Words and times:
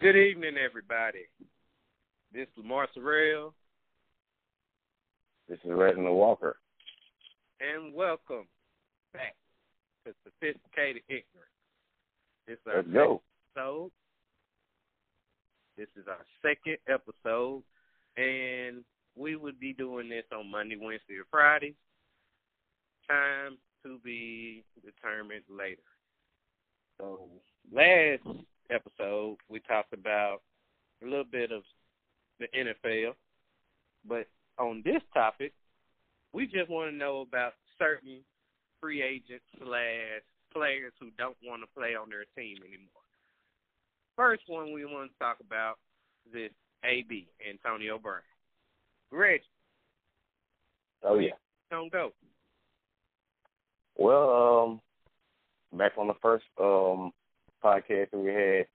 Good 0.00 0.16
evening, 0.16 0.54
everybody. 0.56 1.24
This 2.32 2.42
is 2.42 2.58
Lamar 2.58 2.86
Sorrell. 2.96 3.52
This 5.48 5.58
is 5.64 5.70
Reginald 5.72 6.16
Walker. 6.16 6.56
And 7.60 7.92
welcome 7.92 8.46
back 9.12 9.34
to 10.06 10.12
Sophisticated 10.22 11.02
Ignorance. 11.08 11.50
This 12.46 12.58
is 12.58 12.66
our 12.68 12.76
Let's 12.76 12.88
go. 12.92 13.22
episode. 13.56 13.90
This 15.76 15.88
is 15.96 16.04
our 16.06 16.24
second 16.42 16.76
episode. 16.88 17.64
And 18.16 18.84
we 19.16 19.34
would 19.34 19.58
be 19.58 19.72
doing 19.72 20.08
this 20.08 20.24
on 20.32 20.48
Monday, 20.48 20.76
Wednesday, 20.80 21.14
or 21.14 21.26
Friday. 21.28 21.74
Time 23.10 23.58
to 23.82 23.98
be 24.04 24.62
determined 24.84 25.42
later. 25.50 25.82
So 27.00 27.28
last 27.72 28.22
episode 28.70 29.36
we 29.48 29.60
talked 29.60 29.92
about 29.92 30.40
a 31.02 31.06
little 31.06 31.24
bit 31.24 31.52
of 31.52 31.62
the 32.40 32.46
NFL, 32.56 33.14
but 34.06 34.26
on 34.58 34.82
this 34.84 35.02
topic, 35.14 35.52
we 36.32 36.46
just 36.46 36.68
want 36.68 36.90
to 36.90 36.96
know 36.96 37.20
about 37.20 37.52
certain 37.78 38.20
free 38.80 39.02
agents 39.02 39.44
slash 39.58 40.22
players 40.52 40.92
who 41.00 41.10
don't 41.18 41.36
want 41.44 41.62
to 41.62 41.68
play 41.78 41.94
on 41.94 42.10
their 42.10 42.24
team 42.36 42.58
anymore. 42.62 43.06
First 44.16 44.42
one 44.46 44.72
we 44.72 44.84
want 44.84 45.10
to 45.10 45.18
talk 45.18 45.38
about 45.40 45.76
is 46.34 46.50
AB, 46.84 47.28
Antonio 47.48 47.98
Brown. 47.98 48.20
Reg. 49.10 49.40
Oh 51.02 51.18
yeah. 51.18 51.32
Don't 51.70 51.90
go. 51.92 52.12
Well, 53.96 54.70
um, 55.72 55.78
back 55.78 55.92
on 55.96 56.08
the 56.08 56.14
first 56.20 56.44
um 56.60 57.12
podcast 57.62 58.10
that 58.10 58.18
we 58.18 58.32
had, 58.32 58.66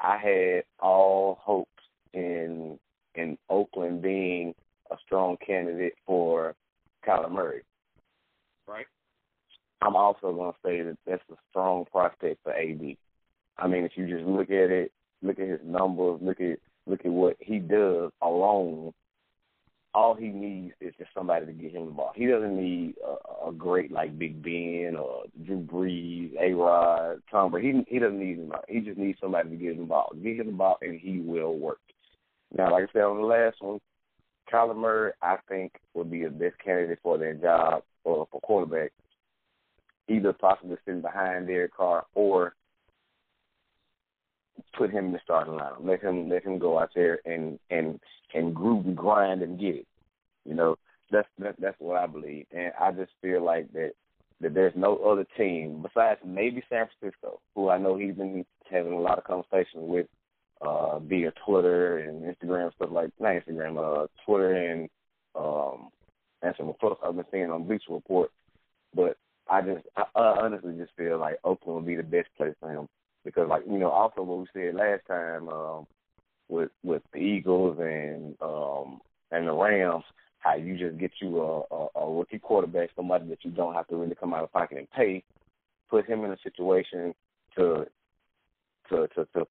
I 0.00 0.18
had 0.18 0.64
all 0.80 1.38
hopes 1.40 1.70
in 2.12 2.78
in 3.14 3.38
Oakland 3.48 4.02
being 4.02 4.54
a 4.90 4.96
strong 5.04 5.36
candidate 5.44 5.94
for 6.06 6.54
Kyler 7.06 7.30
Murray. 7.30 7.62
Right. 8.68 8.86
I'm 9.82 9.96
also 9.96 10.32
going 10.32 10.52
to 10.52 10.58
say 10.64 10.82
that 10.82 10.98
that's 11.06 11.22
a 11.30 11.36
strong 11.50 11.84
prospect 11.90 12.42
for 12.42 12.52
AB. 12.52 12.98
I 13.58 13.66
mean, 13.66 13.84
if 13.84 13.92
you 13.94 14.06
just 14.06 14.26
look 14.26 14.50
at 14.50 14.70
it, 14.70 14.92
look 15.22 15.38
at 15.38 15.48
his 15.48 15.60
numbers, 15.64 16.20
look 16.22 16.40
at 16.40 16.58
look 16.86 17.00
at 17.04 17.10
what 17.10 17.36
he 17.40 17.58
does 17.58 18.10
alone 18.22 18.92
all 19.96 20.14
he 20.14 20.28
needs 20.28 20.74
is 20.78 20.92
just 20.98 21.08
somebody 21.14 21.46
to 21.46 21.52
get 21.52 21.72
him 21.72 21.86
the 21.86 21.90
ball. 21.90 22.12
He 22.14 22.26
doesn't 22.26 22.54
need 22.54 22.96
a, 23.02 23.48
a 23.48 23.52
great 23.52 23.90
like 23.90 24.18
Big 24.18 24.42
Ben 24.42 24.94
or 24.94 25.24
Drew 25.46 25.60
Brees, 25.60 26.32
A 26.38 26.52
Rod, 26.52 27.22
Tom 27.30 27.50
Brady. 27.50 27.72
He 27.88 27.94
he 27.94 27.98
doesn't 27.98 28.20
need 28.20 28.36
him. 28.36 28.52
He 28.68 28.80
just 28.80 28.98
needs 28.98 29.18
somebody 29.18 29.48
to 29.48 29.56
get 29.56 29.72
him 29.72 29.78
the 29.78 29.84
ball. 29.84 30.12
Get 30.22 30.38
him 30.38 30.48
the 30.48 30.52
ball, 30.52 30.76
and 30.82 31.00
he 31.00 31.20
will 31.20 31.58
work. 31.58 31.78
Now, 32.54 32.72
like 32.72 32.84
I 32.90 32.92
said 32.92 33.04
on 33.04 33.16
the 33.16 33.26
last 33.26 33.56
one, 33.60 33.80
Kyler 34.52 34.76
Murray, 34.76 35.12
I 35.22 35.36
think 35.48 35.72
would 35.94 36.10
be 36.10 36.24
the 36.24 36.30
best 36.30 36.58
candidate 36.62 36.98
for 37.02 37.16
that 37.16 37.40
job 37.40 37.82
or 38.04 38.28
for 38.30 38.40
quarterback. 38.42 38.92
Either 40.08 40.34
possibly 40.34 40.76
sitting 40.84 41.00
behind 41.00 41.46
Derek 41.46 41.74
Carr 41.74 42.04
or 42.14 42.54
put 44.76 44.90
him 44.90 45.06
in 45.06 45.12
the 45.12 45.20
starting 45.22 45.54
lineup. 45.54 45.84
Let 45.84 46.02
him 46.02 46.28
let 46.28 46.44
him 46.44 46.58
go 46.58 46.78
out 46.78 46.90
there 46.94 47.20
and 47.24 47.58
and 47.70 48.00
and 48.34 48.54
groove 48.54 48.86
and 48.86 48.96
grind 48.96 49.42
and 49.42 49.58
get 49.58 49.76
it. 49.76 49.86
You 50.44 50.54
know, 50.54 50.76
that's 51.10 51.28
that, 51.38 51.56
that's 51.58 51.76
what 51.78 51.96
I 51.96 52.06
believe, 52.06 52.46
and 52.52 52.72
I 52.80 52.92
just 52.92 53.12
feel 53.22 53.44
like 53.44 53.72
that 53.72 53.92
that 54.40 54.54
there's 54.54 54.74
no 54.76 54.96
other 54.98 55.26
team 55.36 55.82
besides 55.82 56.20
maybe 56.24 56.62
San 56.68 56.86
Francisco, 56.98 57.40
who 57.54 57.70
I 57.70 57.78
know 57.78 57.96
he's 57.96 58.14
been 58.14 58.44
having 58.70 58.92
a 58.92 59.00
lot 59.00 59.18
of 59.18 59.24
conversations 59.24 59.74
with 59.74 60.06
uh 60.62 60.98
via 61.00 61.32
Twitter 61.44 61.98
and 61.98 62.22
Instagram 62.22 62.72
stuff 62.74 62.90
like 62.90 63.10
not 63.20 63.34
Instagram, 63.34 63.78
uh 63.78 64.06
Twitter 64.24 64.52
and 64.54 64.88
um 65.34 65.88
and 66.42 66.54
some 66.56 66.72
posts 66.80 67.02
I've 67.04 67.16
been 67.16 67.24
seeing 67.30 67.50
on 67.50 67.64
Bleacher 67.64 67.92
Report. 67.92 68.30
But 68.94 69.16
I 69.48 69.62
just 69.62 69.86
I, 69.96 70.04
I 70.14 70.22
honestly 70.42 70.74
just 70.78 70.92
feel 70.96 71.18
like 71.18 71.38
Oakland 71.44 71.76
would 71.76 71.86
be 71.86 71.96
the 71.96 72.02
best 72.02 72.28
place 72.36 72.54
for 72.60 72.70
him 72.70 72.88
because 73.26 73.48
like 73.50 73.64
you 73.68 73.76
know 73.78 73.90
also 73.90 74.22
what 74.22 74.38
we 74.38 74.46
said 74.54 74.74
last 74.74 75.02
time 75.06 75.48
um, 75.50 75.86
with 76.48 76.70
with 76.82 77.02
the 77.12 77.18
Eagles 77.18 77.76
and 77.80 78.36
um, 78.40 79.00
and 79.30 79.46
the 79.46 79.52
Rams, 79.52 80.04
how 80.38 80.54
you 80.54 80.78
just 80.78 80.96
get 80.96 81.10
you 81.20 81.40
a, 81.42 81.60
a, 81.74 81.88
a 81.96 82.10
rookie 82.10 82.38
quarterback, 82.38 82.90
somebody 82.96 83.28
that 83.28 83.44
you 83.44 83.50
don't 83.50 83.74
have 83.74 83.88
to 83.88 83.96
really 83.96 84.14
come 84.14 84.32
out 84.32 84.44
of 84.44 84.52
pocket 84.52 84.78
and 84.78 84.90
pay, 84.92 85.24
put 85.90 86.06
him 86.06 86.24
in 86.24 86.30
a 86.30 86.38
situation 86.42 87.14
to 87.56 87.86
to 88.88 89.08
to 89.08 89.26
to, 89.34 89.46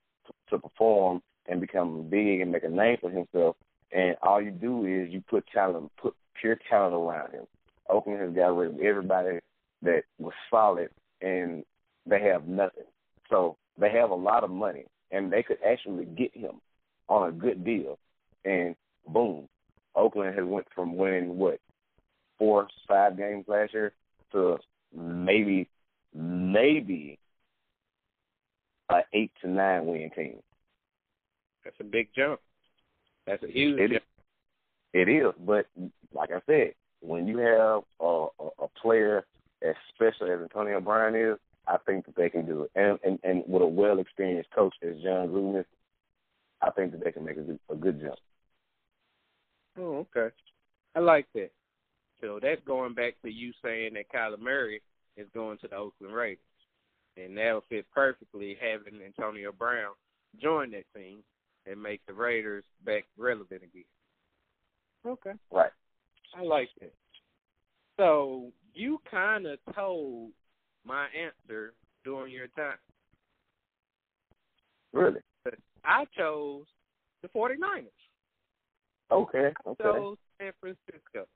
to 0.50 0.58
perform 0.58 1.22
and 1.48 1.62
become 1.62 2.08
big 2.10 2.42
and 2.42 2.52
make 2.52 2.64
a 2.64 2.70
name 2.70 2.98
for 3.00 3.12
himself. 3.12 3.58
And 3.92 4.16
all 4.24 4.42
you 4.42 4.52
do 4.52 4.86
is 4.86 5.14
you 5.14 5.22
put 5.30 5.46
talent, 5.54 5.92
put 6.02 6.16
pure 6.40 6.58
talent 6.70 6.96
around 6.96 7.34
him. 7.34 7.46
Oakland 7.90 8.22
has 8.22 8.34
got 8.34 8.56
rid 8.56 8.74
of 8.74 8.80
everybody 8.80 9.40
that 9.84 10.04
was 10.18 10.34
solid, 10.50 10.90
and 11.22 11.64
they 12.06 12.22
have 12.22 12.48
nothing. 12.48 12.86
So 13.30 13.58
they 13.78 13.90
have 13.92 14.10
a 14.10 14.16
lot 14.16 14.44
of 14.44 14.50
money, 14.50 14.86
and 15.12 15.32
they 15.32 15.44
could 15.44 15.58
actually 15.66 16.06
get 16.06 16.36
him 16.36 16.62
on 17.10 17.30
a 17.30 17.32
good 17.32 17.64
deal. 17.64 17.98
And 18.44 18.76
boom, 19.08 19.48
Oakland 19.96 20.36
has 20.36 20.46
went 20.46 20.68
from 20.74 20.96
winning 20.96 21.38
what 21.38 21.60
four, 22.38 22.68
five 22.88 23.18
games 23.18 23.46
last 23.48 23.74
year 23.74 23.94
to 24.32 24.58
maybe, 24.96 25.68
maybe 26.14 27.18
a 28.90 29.00
eight 29.14 29.32
to 29.42 29.50
nine 29.50 29.86
win 29.86 30.10
team. 30.16 30.38
That's 31.64 31.76
a 31.80 31.84
big 31.84 32.10
jump. 32.16 32.40
That's 33.26 33.44
a 33.44 33.48
huge 33.48 33.80
it 33.80 33.88
jump. 33.92 34.04
Is, 34.94 35.08
it 35.08 35.10
is, 35.10 35.34
but 35.46 35.66
like 36.14 36.30
I 36.32 36.42
said, 36.46 36.74
when 37.02 37.28
you 37.28 37.40
have 37.40 37.84
a, 38.00 38.28
a, 38.40 38.50
a 38.64 38.68
player 38.82 39.26
as 39.62 39.76
special 39.94 40.32
as 40.32 40.42
Antonio 40.42 40.80
Brown 40.80 41.16
is, 41.16 41.38
I 41.68 41.78
think 41.86 42.06
that 42.06 42.16
they 42.16 42.30
can 42.30 42.46
do 42.46 42.64
it. 42.64 42.72
And 42.76 43.00
and, 43.04 43.20
and 43.24 43.44
with 43.48 43.62
a 43.62 43.68
well 43.68 44.00
experienced 44.00 44.52
coach 44.52 44.76
as 44.84 45.02
Jon 45.04 45.30
Gruden, 45.30 45.66
I 46.62 46.72
think 46.72 46.92
that 46.92 47.04
they 47.04 47.12
can 47.12 47.26
make 47.26 47.38
a 47.38 47.42
good, 47.42 47.60
a 47.70 47.76
good 47.76 48.02
jump. 48.02 48.20
Oh, 49.78 50.08
okay. 50.16 50.34
I 50.96 51.00
like 51.00 51.28
that. 51.34 51.52
So 52.22 52.40
that's 52.42 52.62
going 52.66 52.94
back 52.94 53.16
to 53.24 53.30
you 53.30 53.52
saying 53.64 53.96
that 53.96 54.12
Kyler 54.12 54.40
Murray 54.40 54.82
is 55.18 55.28
going 55.34 55.58
to 55.60 55.68
the 55.68 55.76
Oakland 55.76 56.14
Raiders. 56.14 56.40
And 57.18 57.38
that 57.38 57.54
will 57.54 57.64
fit 57.70 57.86
perfectly 57.94 58.58
having 58.60 59.02
Antonio 59.02 59.52
Brown 59.52 59.94
join 60.42 60.72
that 60.72 60.86
team 60.96 61.20
and 61.66 61.82
make 61.82 62.02
the 62.08 62.14
Raiders 62.14 62.64
back 62.86 63.06
relevant 63.18 63.64
again. 63.64 63.84
Okay. 65.06 65.34
Right. 65.52 65.72
I 66.38 66.42
like 66.42 66.70
that. 66.82 66.94
So 67.98 68.52
you 68.74 69.00
kind 69.10 69.46
of 69.46 69.60
told 69.74 70.32
my 70.86 71.08
answer 71.08 71.74
during 72.04 72.34
your 72.34 72.48
time. 72.50 72.78
Really? 74.94 75.20
I 75.84 76.06
chose 76.18 76.66
the 77.22 77.28
49ers. 77.30 77.86
Okay. 79.12 79.52
Okay. 79.68 79.84
I 79.84 79.92
chose 79.92 80.18
San 80.40 80.52
Francisco. 80.60 81.28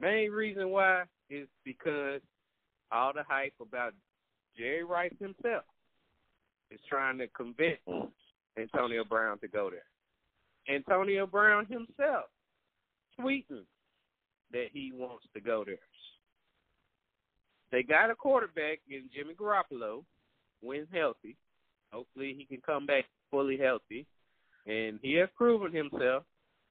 Main 0.00 0.30
reason 0.30 0.70
why 0.70 1.04
is 1.30 1.48
because 1.64 2.20
all 2.92 3.12
the 3.12 3.24
hype 3.28 3.54
about 3.60 3.94
Jerry 4.56 4.84
Rice 4.84 5.14
himself 5.18 5.64
is 6.70 6.80
trying 6.88 7.18
to 7.18 7.26
convince 7.28 7.78
mm. 7.88 8.08
Antonio 8.58 9.04
Brown 9.04 9.38
to 9.40 9.48
go 9.48 9.70
there. 9.70 10.74
Antonio 10.74 11.26
Brown 11.26 11.66
himself 11.66 12.26
tweeting 13.20 13.64
that 14.52 14.66
he 14.72 14.92
wants 14.94 15.26
to 15.34 15.40
go 15.40 15.64
there. 15.64 15.78
They 17.74 17.82
got 17.82 18.08
a 18.08 18.14
quarterback 18.14 18.78
in 18.88 19.10
Jimmy 19.12 19.34
Garoppolo 19.34 20.04
when 20.60 20.86
healthy. 20.92 21.34
Hopefully 21.92 22.32
he 22.38 22.44
can 22.44 22.62
come 22.64 22.86
back 22.86 23.04
fully 23.32 23.58
healthy. 23.58 24.06
And 24.64 25.00
he 25.02 25.14
has 25.14 25.28
proven 25.36 25.72
himself. 25.72 26.22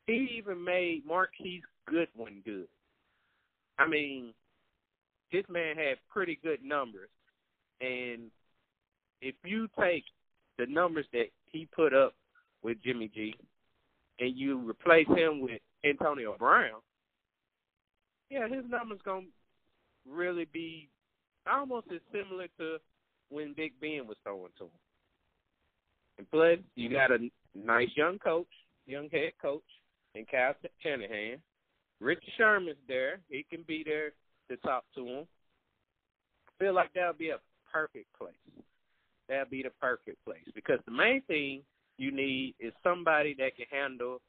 He 0.08 0.38
even 0.38 0.64
made 0.64 1.04
Marquise 1.06 1.64
Goodwin 1.90 2.42
good. 2.46 2.70
I 3.78 3.86
mean, 3.86 4.34
this 5.34 5.44
man 5.50 5.76
had 5.76 5.98
pretty 6.10 6.40
good 6.42 6.64
numbers. 6.64 7.10
And 7.82 8.32
if 9.22 9.36
you 9.44 9.68
take 9.78 10.06
the 10.58 10.68
numbers 10.68 11.06
that 11.12 11.28
he 11.52 11.68
put 11.76 11.94
up 11.94 12.14
with 12.64 12.82
Jimmy 12.82 13.12
G 13.14 13.36
and 14.22 14.38
you 14.38 14.58
replace 14.58 15.08
him 15.10 15.42
with 15.42 15.60
Antonio 15.84 16.38
Brown, 16.40 16.80
yeah, 18.30 18.48
his 18.48 18.64
numbers 18.70 19.00
gonna 19.04 19.26
really 20.10 20.48
be 20.52 20.90
almost 21.52 21.88
as 21.94 22.02
similar 22.12 22.48
to 22.60 22.78
when 23.30 23.54
Big 23.54 23.74
Ben 23.82 24.08
was 24.08 24.18
throwing 24.24 24.52
to 24.58 24.66
him. 24.66 24.70
And 26.18 26.30
plus, 26.32 26.60
you 26.76 26.90
got 26.90 27.12
a 27.12 27.30
nice 27.56 27.90
young 27.96 28.20
coach, 28.20 28.48
young 28.86 29.10
head 29.10 29.32
coach, 29.42 29.64
and 30.16 30.28
Kyle 30.28 30.54
Shanahan. 30.82 31.40
Richard 32.00 32.24
Sherman's 32.38 32.78
there. 32.88 33.20
He 33.30 33.46
can 33.50 33.64
be 33.68 33.84
there 33.84 34.12
to 34.50 34.58
talk 34.58 34.84
to 34.96 35.08
him. 35.08 35.28
I 36.48 36.64
feel 36.64 36.74
like 36.74 36.94
that 36.94 37.08
would 37.08 37.18
be 37.18 37.30
a 37.30 37.40
perfect 37.72 38.08
place. 38.18 38.34
That 39.30 39.40
would 39.40 39.50
be 39.50 39.64
the 39.64 39.72
perfect 39.82 40.24
place 40.26 40.44
because 40.54 40.80
the 40.86 40.92
main 40.92 41.22
thing 41.24 41.62
you 41.98 42.12
need 42.12 42.56
is 42.60 42.74
somebody 42.84 43.36
that 43.40 43.56
can 43.56 43.66
handle 43.72 44.20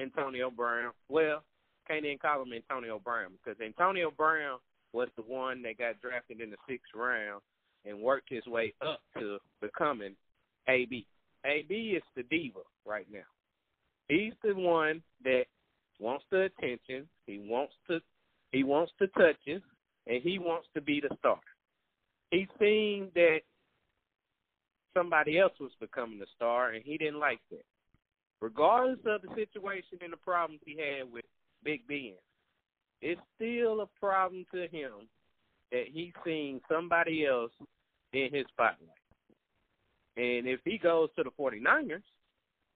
Antonio 0.00 0.50
Brown. 0.50 0.92
Well, 1.08 1.42
can't 1.88 2.04
even 2.04 2.18
call 2.18 2.42
him 2.42 2.52
Antonio 2.52 2.98
Brown 2.98 3.32
because 3.42 3.60
Antonio 3.60 4.10
Brown 4.10 4.58
was 4.92 5.08
the 5.16 5.22
one 5.22 5.62
that 5.62 5.78
got 5.78 6.00
drafted 6.00 6.40
in 6.40 6.50
the 6.50 6.56
sixth 6.68 6.94
round 6.94 7.40
and 7.84 8.00
worked 8.00 8.28
his 8.30 8.46
way 8.46 8.74
up 8.86 9.00
to 9.18 9.38
becoming 9.60 10.14
AB. 10.68 11.06
AB 11.44 11.74
is 11.74 12.02
the 12.14 12.22
diva 12.24 12.60
right 12.86 13.06
now. 13.12 13.20
He's 14.08 14.34
the 14.44 14.54
one 14.54 15.02
that 15.24 15.44
wants 15.98 16.24
the 16.30 16.42
attention. 16.42 17.08
He 17.26 17.38
wants 17.38 17.72
to 17.88 18.00
he 18.52 18.64
wants 18.64 18.92
to 18.98 19.06
touch 19.08 19.36
it, 19.46 19.62
and 20.06 20.22
he 20.22 20.38
wants 20.38 20.68
to 20.74 20.82
be 20.82 21.00
the 21.00 21.14
star. 21.18 21.40
He's 22.30 22.48
seen 22.60 23.08
that 23.14 23.40
somebody 24.94 25.38
else 25.38 25.54
was 25.58 25.70
becoming 25.80 26.18
the 26.18 26.26
star, 26.36 26.70
and 26.72 26.84
he 26.84 26.98
didn't 26.98 27.18
like 27.18 27.40
that. 27.50 27.64
Regardless 28.42 28.98
of 29.06 29.22
the 29.22 29.28
situation 29.34 29.98
and 30.02 30.12
the 30.12 30.18
problems 30.18 30.60
he 30.66 30.76
had 30.76 31.10
with 31.10 31.24
Big 31.64 31.86
Ben, 31.86 32.14
it's 33.00 33.20
still 33.36 33.80
a 33.80 33.86
problem 33.98 34.46
to 34.52 34.62
him 34.68 35.08
that 35.70 35.84
he's 35.92 36.12
seen 36.24 36.60
somebody 36.70 37.26
else 37.26 37.52
in 38.12 38.28
his 38.32 38.44
spotlight. 38.52 38.88
And 40.16 40.46
if 40.46 40.60
he 40.64 40.78
goes 40.78 41.08
to 41.16 41.24
the 41.24 41.30
49ers, 41.30 42.02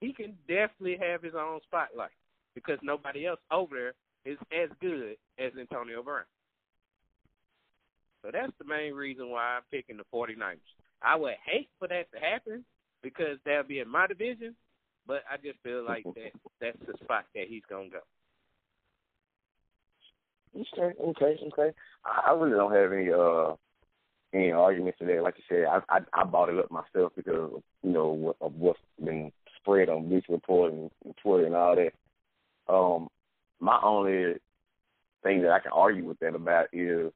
he 0.01 0.13
can 0.13 0.35
definitely 0.49 0.97
have 1.01 1.23
his 1.23 1.35
own 1.35 1.61
spotlight 1.65 2.11
because 2.55 2.79
nobody 2.83 3.27
else 3.27 3.41
over 3.51 3.75
there 3.75 4.33
is 4.33 4.39
as 4.51 4.71
good 4.81 5.17
as 5.39 5.53
Antonio 5.59 6.03
Brown. 6.03 6.25
So 8.23 8.31
that's 8.33 8.53
the 8.59 8.65
main 8.65 8.95
reason 8.95 9.31
why 9.31 9.57
I'm 9.57 9.63
picking 9.71 9.99
the 9.99 10.05
49ers. 10.13 10.59
I 11.03 11.15
would 11.15 11.35
hate 11.45 11.69
for 11.79 11.87
that 11.89 12.11
to 12.13 12.19
happen 12.19 12.65
because 13.03 13.39
that'll 13.45 13.65
be 13.65 13.81
in 13.81 13.89
my 13.89 14.07
division, 14.07 14.57
but 15.07 15.23
I 15.31 15.37
just 15.37 15.61
feel 15.63 15.85
like 15.85 16.05
that 16.05 16.33
that's 16.61 16.79
the 16.87 16.95
spot 17.05 17.27
that 17.35 17.45
he's 17.49 17.63
gonna 17.69 17.91
go. 17.91 18.01
Okay, 20.57 20.95
okay, 21.01 21.37
okay. 21.53 21.77
I, 22.05 22.31
I 22.31 22.33
really 22.33 22.57
don't 22.57 22.73
have 22.73 22.93
any 22.93 23.11
uh 23.13 23.55
any 24.33 24.53
arguments 24.53 24.99
today. 24.99 25.21
Like 25.21 25.35
you 25.37 25.45
said, 25.49 25.67
I 25.67 25.81
I, 25.97 26.01
I 26.21 26.25
bought 26.25 26.49
it 26.49 26.59
up 26.59 26.71
myself 26.71 27.13
because 27.17 27.53
of, 27.55 27.63
you 27.83 27.93
know 27.93 28.09
what, 28.09 28.37
of 28.41 28.55
what's 28.55 28.81
been 29.03 29.33
spread 29.61 29.89
on 29.89 30.09
Bleacher 30.09 30.33
Report 30.33 30.73
and, 30.73 30.91
and 31.05 31.15
Twitter 31.23 31.47
and 31.47 31.55
all 31.55 31.77
that. 31.77 31.93
Um, 32.73 33.09
my 33.61 33.79
only 33.83 34.35
thing 35.23 35.43
that 35.43 35.51
I 35.51 35.61
can 35.61 35.73
argue 35.73 36.05
with 36.05 36.19
that 36.21 36.35
about 36.35 36.67
is, 36.73 37.13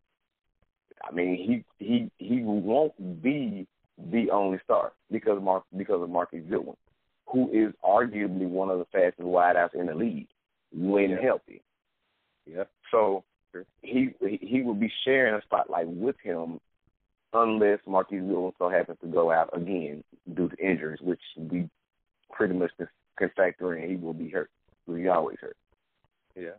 I 1.02 1.12
mean, 1.12 1.64
he 1.78 1.84
he 1.84 2.10
he 2.18 2.42
won't 2.42 3.22
be 3.22 3.66
the 4.10 4.30
only 4.30 4.58
star 4.64 4.92
because 5.10 5.36
of 5.36 5.42
Mark 5.42 5.64
because 5.76 6.02
of 6.02 6.10
Marquise 6.10 6.44
Goodwin, 6.48 6.76
who 7.26 7.50
is 7.52 7.72
arguably 7.84 8.48
one 8.48 8.70
of 8.70 8.78
the 8.78 8.86
fastest 8.92 9.26
wideouts 9.26 9.74
in 9.74 9.86
the 9.86 9.94
league 9.94 10.28
when 10.72 11.10
yeah. 11.10 11.22
healthy. 11.22 11.62
Yeah. 12.46 12.64
So 12.90 13.24
he 13.82 14.10
he 14.20 14.62
will 14.62 14.74
be 14.74 14.92
sharing 15.04 15.34
a 15.34 15.42
spotlight 15.42 15.88
with 15.88 16.16
him 16.22 16.60
unless 17.32 17.78
Marquise 17.86 18.22
Goodwin 18.22 18.52
so 18.58 18.68
happens 18.68 18.98
to 19.02 19.06
go 19.06 19.30
out 19.30 19.50
again 19.56 20.02
due 20.34 20.48
to 20.48 20.56
injuries, 20.56 21.00
which 21.00 21.20
we 21.36 21.68
pretty 22.32 22.54
much 22.54 22.70
can 23.18 23.30
factor 23.36 23.76
in. 23.76 23.88
He 23.88 23.96
will 23.96 24.14
be 24.14 24.28
hurt. 24.28 24.50
He 24.86 25.08
always 25.08 25.38
hurt. 25.40 25.56
Yeah. 26.34 26.58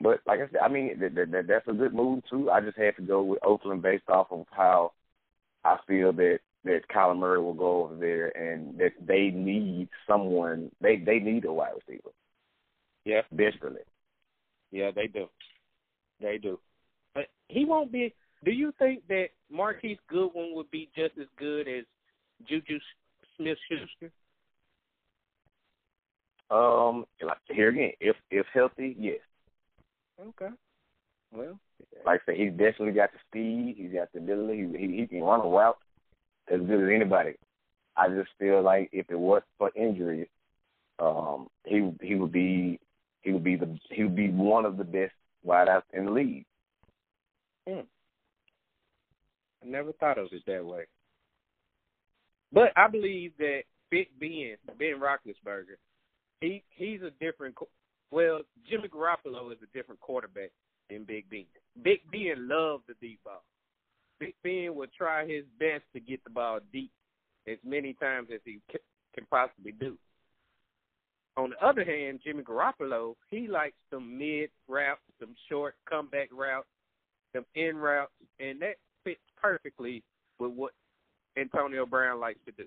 But 0.00 0.20
like 0.26 0.40
I 0.40 0.46
said, 0.50 0.60
I 0.62 0.68
mean 0.68 0.98
that, 1.00 1.14
that, 1.14 1.46
that's 1.46 1.68
a 1.68 1.72
good 1.72 1.94
move 1.94 2.22
too. 2.30 2.50
I 2.50 2.60
just 2.60 2.78
had 2.78 2.96
to 2.96 3.02
go 3.02 3.22
with 3.22 3.44
Oakland 3.44 3.82
based 3.82 4.08
off 4.08 4.28
of 4.30 4.46
how 4.50 4.92
I 5.64 5.76
feel 5.86 6.12
that 6.14 6.38
that 6.64 6.88
Kyler 6.94 7.18
Murray 7.18 7.40
will 7.40 7.54
go 7.54 7.84
over 7.84 7.96
there 7.96 8.28
and 8.36 8.78
that 8.78 8.92
they 9.04 9.30
need 9.30 9.88
someone. 10.06 10.70
They 10.80 10.96
they 10.96 11.18
need 11.18 11.44
a 11.44 11.52
wide 11.52 11.72
receiver. 11.74 12.10
Yeah, 13.04 13.22
desperately. 13.34 13.82
Yeah, 14.70 14.90
they 14.94 15.06
do. 15.06 15.26
They 16.20 16.38
do. 16.38 16.58
But 17.14 17.26
he 17.48 17.64
won't 17.64 17.92
be. 17.92 18.14
Do 18.44 18.50
you 18.50 18.72
think 18.78 19.06
that 19.08 19.28
Marquise 19.50 19.98
Goodwin 20.08 20.52
would 20.54 20.70
be 20.70 20.88
just 20.96 21.12
as 21.18 21.26
good 21.38 21.68
as 21.68 21.84
Juju 22.48 22.78
Smith 23.36 23.58
Schuster? 23.68 24.12
Um, 26.50 27.04
like 27.22 27.38
here 27.48 27.68
again, 27.68 27.92
if 28.00 28.16
if 28.30 28.46
healthy, 28.52 28.96
yes. 28.98 29.18
Okay. 30.20 30.52
Well, 31.32 31.60
like 32.04 32.22
I 32.22 32.32
said, 32.32 32.36
he's 32.36 32.50
definitely 32.50 32.92
got 32.92 33.10
the 33.12 33.18
speed. 33.28 33.76
He's 33.78 33.92
got 33.92 34.12
the 34.12 34.18
ability. 34.18 34.68
He, 34.76 34.86
he, 34.86 34.96
he 35.00 35.06
can 35.06 35.22
run 35.22 35.40
a 35.40 35.48
route 35.48 35.78
as 36.52 36.60
good 36.60 36.82
as 36.82 36.90
anybody. 36.92 37.34
I 37.96 38.08
just 38.08 38.30
feel 38.38 38.62
like 38.62 38.88
if 38.92 39.06
it 39.10 39.18
was 39.18 39.42
for 39.58 39.70
injuries, 39.76 40.26
um, 40.98 41.48
he 41.64 41.88
he 42.02 42.14
would 42.16 42.32
be 42.32 42.80
he 43.22 43.32
would 43.32 43.44
be 43.44 43.56
the 43.56 43.78
he 43.90 44.02
would 44.02 44.16
be 44.16 44.30
one 44.30 44.64
of 44.64 44.76
the 44.76 44.84
best 44.84 45.12
wideouts 45.46 45.82
in 45.92 46.06
the 46.06 46.10
league. 46.10 46.46
Hmm. 47.68 47.80
I 49.62 49.66
never 49.66 49.92
thought 49.92 50.18
of 50.18 50.28
it 50.32 50.42
that 50.46 50.64
way. 50.64 50.84
But 52.52 52.72
I 52.76 52.88
believe 52.88 53.32
that 53.38 53.62
Big 53.90 54.08
Ben, 54.18 54.56
Ben 54.78 55.00
Roethlisberger, 55.00 55.76
he 56.40 56.62
he's 56.70 57.00
a 57.02 57.10
different. 57.22 57.54
Well, 58.10 58.40
Jimmy 58.68 58.88
Garoppolo 58.88 59.52
is 59.52 59.58
a 59.62 59.76
different 59.76 60.00
quarterback 60.00 60.50
than 60.88 61.04
Big 61.04 61.28
Ben. 61.30 61.44
Big 61.82 62.00
Ben 62.10 62.48
loves 62.48 62.82
the 62.88 62.94
deep 63.00 63.20
ball. 63.24 63.44
Big 64.18 64.34
Ben 64.42 64.74
would 64.74 64.92
try 64.92 65.26
his 65.26 65.44
best 65.58 65.84
to 65.94 66.00
get 66.00 66.22
the 66.24 66.30
ball 66.30 66.60
deep 66.72 66.90
as 67.46 67.58
many 67.64 67.94
times 67.94 68.28
as 68.34 68.40
he 68.44 68.58
can 69.14 69.26
possibly 69.30 69.72
do. 69.72 69.96
On 71.36 71.50
the 71.50 71.66
other 71.66 71.84
hand, 71.84 72.20
Jimmy 72.24 72.42
Garoppolo, 72.42 73.14
he 73.30 73.46
likes 73.46 73.76
some 73.90 74.18
mid 74.18 74.50
short 74.66 74.98
comeback 76.00 76.28
routes, 76.32 76.68
some 77.34 77.44
in 77.54 77.76
routes, 77.76 78.12
and 78.38 78.60
that 78.62 78.76
fits 79.04 79.20
perfectly 79.40 80.02
with 80.38 80.52
what 80.52 80.72
Antonio 81.36 81.86
Brown 81.86 82.20
likes 82.20 82.38
to 82.46 82.52
do. 82.52 82.64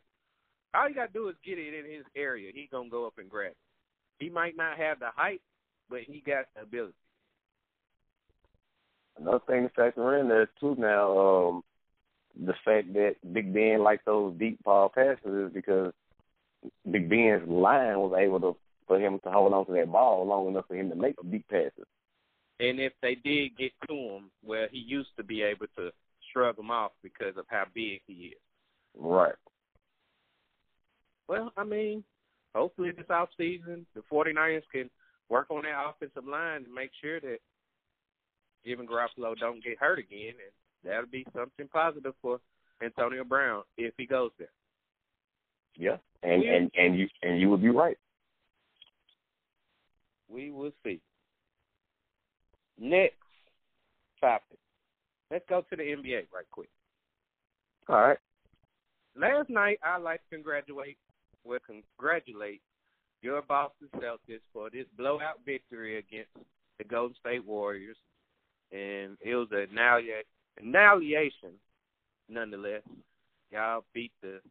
All 0.76 0.90
you 0.90 0.96
gotta 0.96 1.12
do 1.12 1.30
is 1.30 1.36
get 1.46 1.60
it 1.60 1.74
in 1.74 1.92
his 1.92 2.06
area. 2.16 2.52
He 2.54 2.68
gonna 2.72 2.90
go 2.90 3.06
up 3.06 3.14
and 3.18 3.30
grab 3.30 3.52
it. 3.52 3.58
He 4.20 4.30
might 4.30 4.56
not 4.56 4.78
have 4.78 5.00
the 5.00 5.10
height, 5.16 5.42
but 5.90 6.02
he 6.02 6.24
got 6.26 6.46
the 6.56 6.62
ability. 6.64 6.94
Another 9.20 9.42
thing 9.48 9.64
to 9.64 9.70
factor 9.70 10.18
in 10.18 10.28
there 10.28 10.50
too 10.60 10.76
now, 10.78 11.18
um, 11.18 11.64
the 12.40 12.54
fact 12.66 12.94
that 12.94 13.16
Big 13.32 13.54
Ben 13.54 13.84
likes 13.84 14.04
those 14.06 14.36
deep 14.40 14.64
ball 14.64 14.90
passes 14.90 15.48
is 15.48 15.54
because 15.54 15.94
Big 16.90 17.10
Ben's 17.10 17.48
line 17.48 18.00
was 18.00 18.16
able 18.18 18.40
to 18.40 18.56
for 18.88 19.00
him 19.00 19.20
to 19.24 19.32
hold 19.32 19.54
on 19.54 19.66
to 19.68 19.72
that 19.74 19.92
ball 19.92 20.25
long 20.25 20.48
enough 20.48 20.66
for 20.68 20.75
him 20.75 20.90
to 20.90 20.96
make 20.96 21.16
deep 21.30 21.48
passes. 21.48 21.86
And 22.60 22.79
if 22.79 22.93
they 23.01 23.15
did 23.15 23.57
get 23.57 23.72
to 23.88 23.93
him, 23.93 24.31
well, 24.43 24.67
he 24.72 24.77
used 24.79 25.10
to 25.17 25.24
be 25.24 25.41
able 25.41 25.65
to 25.77 25.91
shrug 26.31 26.55
them 26.55 26.72
off 26.72 26.91
because 27.01 27.36
of 27.38 27.45
how 27.48 27.65
big 27.74 28.01
he 28.07 28.13
is. 28.13 28.41
Right. 28.95 29.33
Well, 31.27 31.51
I 31.57 31.63
mean, 31.63 32.03
hopefully 32.53 32.91
this 32.91 33.10
off 33.10 33.29
season 33.38 33.86
the 33.95 34.01
49ers 34.12 34.62
can 34.72 34.89
work 35.29 35.48
on 35.50 35.63
that 35.63 35.89
offensive 35.89 36.27
line 36.29 36.63
and 36.65 36.74
make 36.74 36.91
sure 37.01 37.19
that 37.19 37.38
Jimmy 38.65 38.86
Garoppolo 38.86 39.36
don't 39.38 39.63
get 39.63 39.79
hurt 39.79 40.00
again, 40.00 40.33
and 40.33 40.83
that'll 40.83 41.07
be 41.07 41.25
something 41.36 41.67
positive 41.67 42.13
for 42.22 42.39
Antonio 42.83 43.24
Brown 43.24 43.63
if 43.77 43.93
he 43.98 44.05
goes 44.05 44.31
there. 44.38 44.48
Yeah, 45.75 45.98
and 46.22 46.43
and 46.43 46.72
and 46.75 46.98
you 46.98 47.07
and 47.24 47.41
you 47.41 47.50
would 47.50 47.62
be 47.62 47.69
right. 47.69 47.98
We 50.29 50.51
will 50.51 50.72
see. 50.83 51.01
Next 52.84 53.16
topic. 54.20 54.58
Let's 55.32 55.46
go 55.48 55.62
to 55.62 55.75
the 55.78 55.84
NBA 55.84 56.28
right 56.34 56.46
quick. 56.52 56.68
All 57.88 57.96
right. 57.96 58.18
Last 59.16 59.50
night, 59.50 59.80
I'd 59.82 60.02
like 60.02 60.20
to 60.20 60.36
congratulate, 60.36 60.98
well, 61.46 61.60
congratulate 61.66 62.62
your 63.22 63.42
Boston 63.42 63.88
Celtics 63.96 64.42
for 64.52 64.70
this 64.70 64.86
blowout 64.98 65.40
victory 65.46 65.98
against 65.98 66.32
the 66.78 66.84
Golden 66.84 67.16
State 67.22 67.46
Warriors, 67.46 67.96
and 68.74 69.18
it 69.22 69.34
was 69.36 69.48
an 69.52 69.70
annihilation, 70.62 71.52
nonetheless. 72.28 72.82
Y'all 73.50 73.86
beat 73.94 74.12
the, 74.22 74.42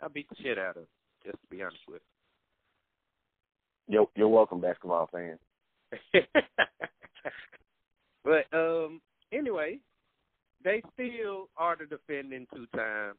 I 0.00 0.08
beat 0.08 0.30
the 0.30 0.36
shit 0.42 0.58
out 0.58 0.78
of, 0.78 0.86
just 1.22 1.36
to 1.36 1.46
be 1.50 1.62
honest 1.62 1.82
with. 1.86 2.00
You're, 3.88 4.08
you're 4.16 4.28
welcome, 4.28 4.62
basketball 4.62 5.10
fans. 5.12 5.38
but 8.24 8.46
um, 8.52 9.00
anyway, 9.32 9.78
they 10.64 10.82
still 10.94 11.48
are 11.56 11.76
the 11.76 11.84
defending 11.84 12.46
two-time 12.54 13.14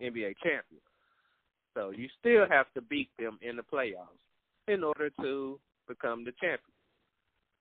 NBA 0.00 0.34
champions. 0.42 0.82
So 1.74 1.90
you 1.90 2.08
still 2.18 2.46
have 2.48 2.66
to 2.74 2.80
beat 2.80 3.10
them 3.18 3.38
in 3.42 3.56
the 3.56 3.62
playoffs 3.62 4.18
in 4.66 4.82
order 4.82 5.10
to 5.20 5.60
become 5.86 6.24
the 6.24 6.32
champion. 6.32 6.60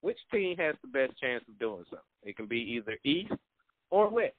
Which 0.02 0.18
team 0.32 0.56
has 0.58 0.76
the 0.82 0.88
best 0.88 1.20
chance 1.20 1.44
of 1.50 1.60
doing 1.60 1.84
so? 1.90 1.98
It 2.24 2.38
can 2.38 2.48
be 2.48 2.58
either 2.58 2.98
East 3.04 3.34
or 3.92 4.10
West. 4.10 4.34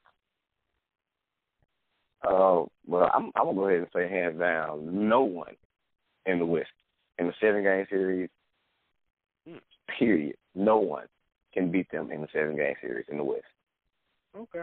Uh, 2.27 2.65
well, 2.87 3.11
I'm 3.15 3.31
I'm 3.35 3.47
gonna 3.47 3.55
go 3.55 3.69
ahead 3.69 3.79
and 3.81 3.89
say 3.95 4.09
hands 4.09 4.39
down, 4.39 5.09
no 5.09 5.23
one 5.23 5.55
in 6.27 6.39
the 6.39 6.47
West 6.47 6.69
in 7.19 7.27
the 7.27 7.33
seven 7.41 7.63
game 7.63 7.87
series. 7.89 8.29
Hmm. 9.49 9.57
Period. 9.99 10.37
No 10.55 10.79
one 10.79 11.07
can 11.53 11.71
beat 11.71 11.91
them 11.91 12.11
in 12.11 12.21
the 12.21 12.29
seven 12.33 12.57
game 12.57 12.75
series 12.81 13.07
in 13.11 13.19
the 13.19 13.25
West. 13.25 13.45
Okay. 14.37 14.63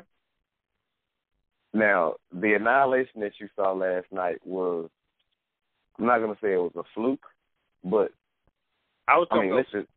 Now, 1.73 2.15
the 2.31 2.53
annihilation 2.53 3.21
that 3.21 3.33
you 3.39 3.49
saw 3.55 3.73
last 3.73 4.07
night 4.11 4.37
was 4.45 4.89
I'm 5.99 6.05
not 6.05 6.19
gonna 6.19 6.37
say 6.41 6.53
it 6.53 6.57
was 6.57 6.71
a 6.75 6.83
fluke, 6.93 7.25
but 7.83 8.11
I 9.07 9.17
was 9.17 9.27
I 9.31 9.39
mean, 9.39 9.49
go. 9.49 9.55
let's 9.55 9.87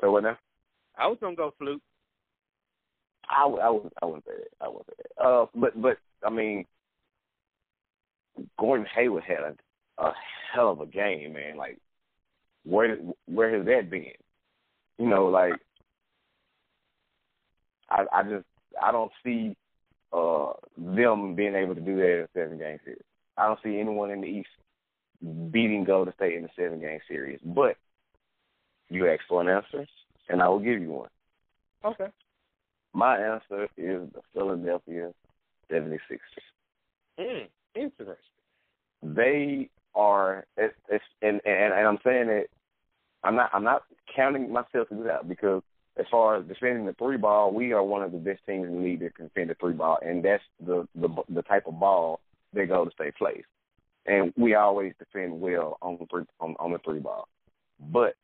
so 0.00 0.10
what 0.10 0.22
now? 0.22 0.38
I 0.98 1.06
was 1.06 1.18
gonna 1.20 1.36
go 1.36 1.52
fluke. 1.58 1.82
I, 3.28 3.44
I 3.44 3.70
would 3.70 3.92
I 4.02 4.04
wouldn't 4.04 4.24
say 4.24 4.34
that. 4.36 4.64
I 4.64 4.68
wouldn't 4.68 4.86
say 4.86 4.94
that. 4.98 5.24
Uh, 5.24 5.46
but 5.54 5.80
but 5.80 5.98
I 6.24 6.30
mean, 6.30 6.64
Gordon 8.58 8.86
Hayward 8.94 9.24
had 9.24 9.38
a, 9.38 10.02
a 10.02 10.12
hell 10.52 10.70
of 10.70 10.80
a 10.80 10.86
game, 10.86 11.32
man. 11.32 11.56
Like, 11.56 11.78
where 12.64 12.96
where 13.26 13.56
has 13.56 13.66
that 13.66 13.90
been? 13.90 14.06
You 14.98 15.08
know, 15.08 15.26
like 15.26 15.54
I 17.90 18.04
I 18.12 18.22
just 18.22 18.46
I 18.82 18.92
don't 18.92 19.12
see 19.24 19.56
uh 20.12 20.52
them 20.76 21.34
being 21.34 21.54
able 21.54 21.74
to 21.74 21.80
do 21.80 21.96
that 21.96 22.18
in 22.18 22.24
a 22.24 22.28
seven 22.34 22.58
game 22.58 22.78
series. 22.84 23.02
I 23.36 23.46
don't 23.46 23.60
see 23.62 23.78
anyone 23.78 24.10
in 24.10 24.20
the 24.20 24.26
East 24.26 24.48
beating 25.50 25.84
Golden 25.84 26.14
State 26.14 26.36
in 26.36 26.44
a 26.44 26.48
seven 26.56 26.80
game 26.80 27.00
series. 27.08 27.40
But 27.44 27.76
you 28.88 29.08
asked 29.08 29.22
for 29.28 29.40
an 29.40 29.48
answer, 29.48 29.86
and 30.28 30.42
I 30.42 30.48
will 30.48 30.60
give 30.60 30.80
you 30.80 30.90
one. 30.90 31.08
Okay. 31.84 32.06
My 32.92 33.16
answer 33.16 33.64
is 33.76 34.08
the 34.12 34.20
Philadelphia 34.32 35.12
76ers. 35.70 35.98
Mm, 37.18 37.46
interesting. 37.74 38.14
They 39.02 39.68
are, 39.94 40.46
it's, 40.56 40.74
it's, 40.88 41.04
and, 41.22 41.40
and 41.44 41.72
and 41.72 41.86
I'm 41.86 41.98
saying 42.04 42.26
that 42.28 42.46
I'm 43.22 43.36
not 43.36 43.50
I'm 43.52 43.64
not 43.64 43.82
counting 44.14 44.52
myself 44.52 44.88
to 44.88 44.96
do 44.96 45.04
that 45.04 45.28
because 45.28 45.62
as 45.96 46.06
far 46.10 46.36
as 46.36 46.46
defending 46.46 46.86
the 46.86 46.92
three 46.94 47.16
ball, 47.16 47.52
we 47.52 47.72
are 47.72 47.82
one 47.82 48.02
of 48.02 48.12
the 48.12 48.18
best 48.18 48.40
teams 48.46 48.66
in 48.66 48.76
the 48.76 48.82
league 48.82 49.00
that 49.00 49.14
can 49.14 49.26
defend 49.26 49.50
the 49.50 49.54
three 49.54 49.72
ball, 49.72 49.98
and 50.02 50.24
that's 50.24 50.42
the 50.64 50.86
the 50.94 51.08
the 51.28 51.42
type 51.42 51.66
of 51.66 51.78
ball 51.78 52.20
that 52.52 52.68
Golden 52.68 52.92
State 52.92 53.16
plays, 53.16 53.44
and 54.06 54.32
we 54.36 54.54
always 54.54 54.92
defend 54.98 55.40
well 55.40 55.78
on 55.82 55.96
the 55.98 56.06
three 56.06 56.24
on, 56.40 56.54
on 56.58 56.72
the 56.72 56.78
three 56.78 57.00
ball. 57.00 57.28
But 57.80 58.14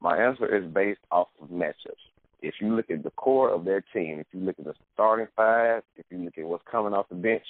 my 0.00 0.16
answer 0.16 0.54
is 0.54 0.70
based 0.72 1.00
off 1.10 1.28
of 1.42 1.48
matchups. 1.48 2.04
If 2.40 2.54
you 2.60 2.74
look 2.74 2.88
at 2.90 3.02
the 3.02 3.10
core 3.10 3.50
of 3.50 3.64
their 3.64 3.82
team, 3.92 4.20
if 4.20 4.26
you 4.32 4.40
look 4.40 4.58
at 4.58 4.64
the 4.64 4.74
starting 4.94 5.26
five, 5.34 5.82
if 5.96 6.06
you 6.10 6.18
look 6.18 6.38
at 6.38 6.44
what's 6.44 6.62
coming 6.70 6.92
off 6.92 7.08
the 7.08 7.16
bench, 7.16 7.42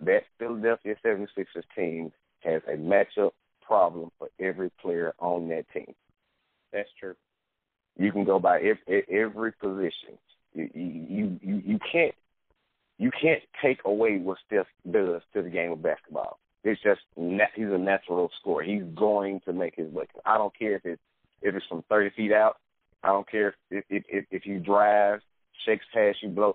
that 0.00 0.22
Philadelphia 0.38 0.94
76ers 1.04 1.64
team 1.76 2.12
has 2.44 2.62
a 2.68 2.76
matchup 2.76 3.32
problem 3.66 4.10
for 4.18 4.28
every 4.40 4.70
player 4.80 5.14
on 5.18 5.48
that 5.48 5.64
team. 5.72 5.94
That's 6.72 6.88
true. 6.98 7.14
You 7.98 8.12
can 8.12 8.24
go 8.24 8.38
by 8.38 8.58
every, 8.58 9.04
every 9.10 9.52
position. 9.52 10.18
You, 10.54 10.68
you 10.74 11.38
you 11.42 11.62
you 11.64 11.78
can't 11.90 12.14
you 12.98 13.10
can't 13.10 13.42
take 13.62 13.80
away 13.84 14.18
what 14.18 14.38
Steph 14.46 14.66
does 14.90 15.22
to 15.34 15.42
the 15.42 15.50
game 15.50 15.72
of 15.72 15.82
basketball. 15.82 16.38
It's 16.64 16.80
just 16.82 17.00
he's 17.16 17.66
a 17.66 17.78
natural 17.78 18.30
scorer. 18.40 18.62
He's 18.62 18.84
going 18.94 19.40
to 19.46 19.52
make 19.52 19.74
his 19.76 19.90
way. 19.92 20.04
I 20.24 20.38
don't 20.38 20.56
care 20.56 20.76
if 20.76 20.84
it's 20.84 21.02
if 21.40 21.54
it's 21.54 21.66
from 21.66 21.82
thirty 21.88 22.10
feet 22.14 22.32
out. 22.32 22.58
I 23.02 23.08
don't 23.08 23.28
care 23.28 23.54
if 23.70 23.84
if 23.90 24.04
if, 24.08 24.24
if 24.30 24.46
you 24.46 24.60
drive, 24.60 25.20
shakes 25.66 25.84
past 25.92 26.18
you, 26.22 26.28
blow. 26.28 26.54